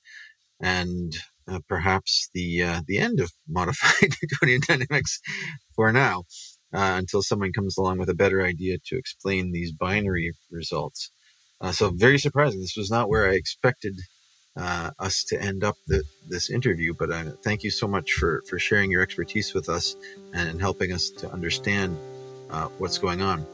and 0.61 1.15
uh, 1.49 1.61
perhaps 1.69 2.29
the 2.35 2.63
uh, 2.63 2.81
the 2.87 2.99
end 2.99 3.21
of 3.21 3.33
modified 3.49 4.15
Newtonian 4.23 4.63
dynamics 4.67 5.21
for 5.75 5.93
now, 5.93 6.25
uh, 6.75 6.95
until 6.99 7.23
someone 7.23 7.53
comes 7.53 7.77
along 7.77 7.99
with 7.99 8.09
a 8.09 8.15
better 8.15 8.45
idea 8.45 8.79
to 8.87 8.97
explain 8.97 9.53
these 9.53 9.73
binary 9.73 10.33
results. 10.51 11.13
Uh, 11.61 11.73
so 11.73 11.90
very 11.90 12.19
surprising. 12.19 12.61
This 12.61 12.77
was 12.77 12.90
not 12.90 13.09
where 13.09 13.29
I 13.29 13.35
expected 13.35 13.99
uh, 14.57 14.90
us 14.99 15.25
to 15.25 15.40
end 15.40 15.62
up 15.62 15.77
the, 15.87 16.03
this 16.29 16.51
interview. 16.51 16.95
But 16.99 17.11
uh, 17.11 17.25
thank 17.42 17.62
you 17.62 17.71
so 17.71 17.87
much 17.87 18.12
for 18.12 18.42
for 18.49 18.59
sharing 18.59 18.90
your 18.90 19.03
expertise 19.03 19.55
with 19.55 19.69
us 19.69 19.97
and 20.33 20.61
helping 20.61 20.92
us 20.92 21.11
to 21.11 21.31
understand 21.31 21.97
uh, 22.51 22.69
what's 22.79 22.99
going 22.99 23.23
on. 23.23 23.47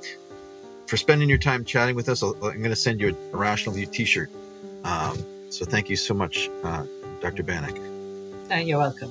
For 0.87 0.97
spending 0.97 1.29
your 1.29 1.39
time 1.39 1.65
chatting 1.65 1.97
with 1.97 2.09
us, 2.09 2.23
i 2.23 2.27
am 2.27 2.41
going 2.41 2.65
to 2.65 2.77
send 2.77 3.01
you 3.01 3.17
a, 3.33 3.37
Rational 3.37 3.75
View 3.75 3.87
T-shirt. 3.87 4.31
Um, 4.85 5.25
so 5.49 5.65
thank 5.65 5.89
you 5.89 5.97
so 5.97 6.13
much, 6.13 6.51
uh, 6.65 6.85
Dr. 7.21 7.43
Banik. 7.43 7.79
Uh, 8.51 8.57
you're 8.57 8.79
welcome. 8.79 9.11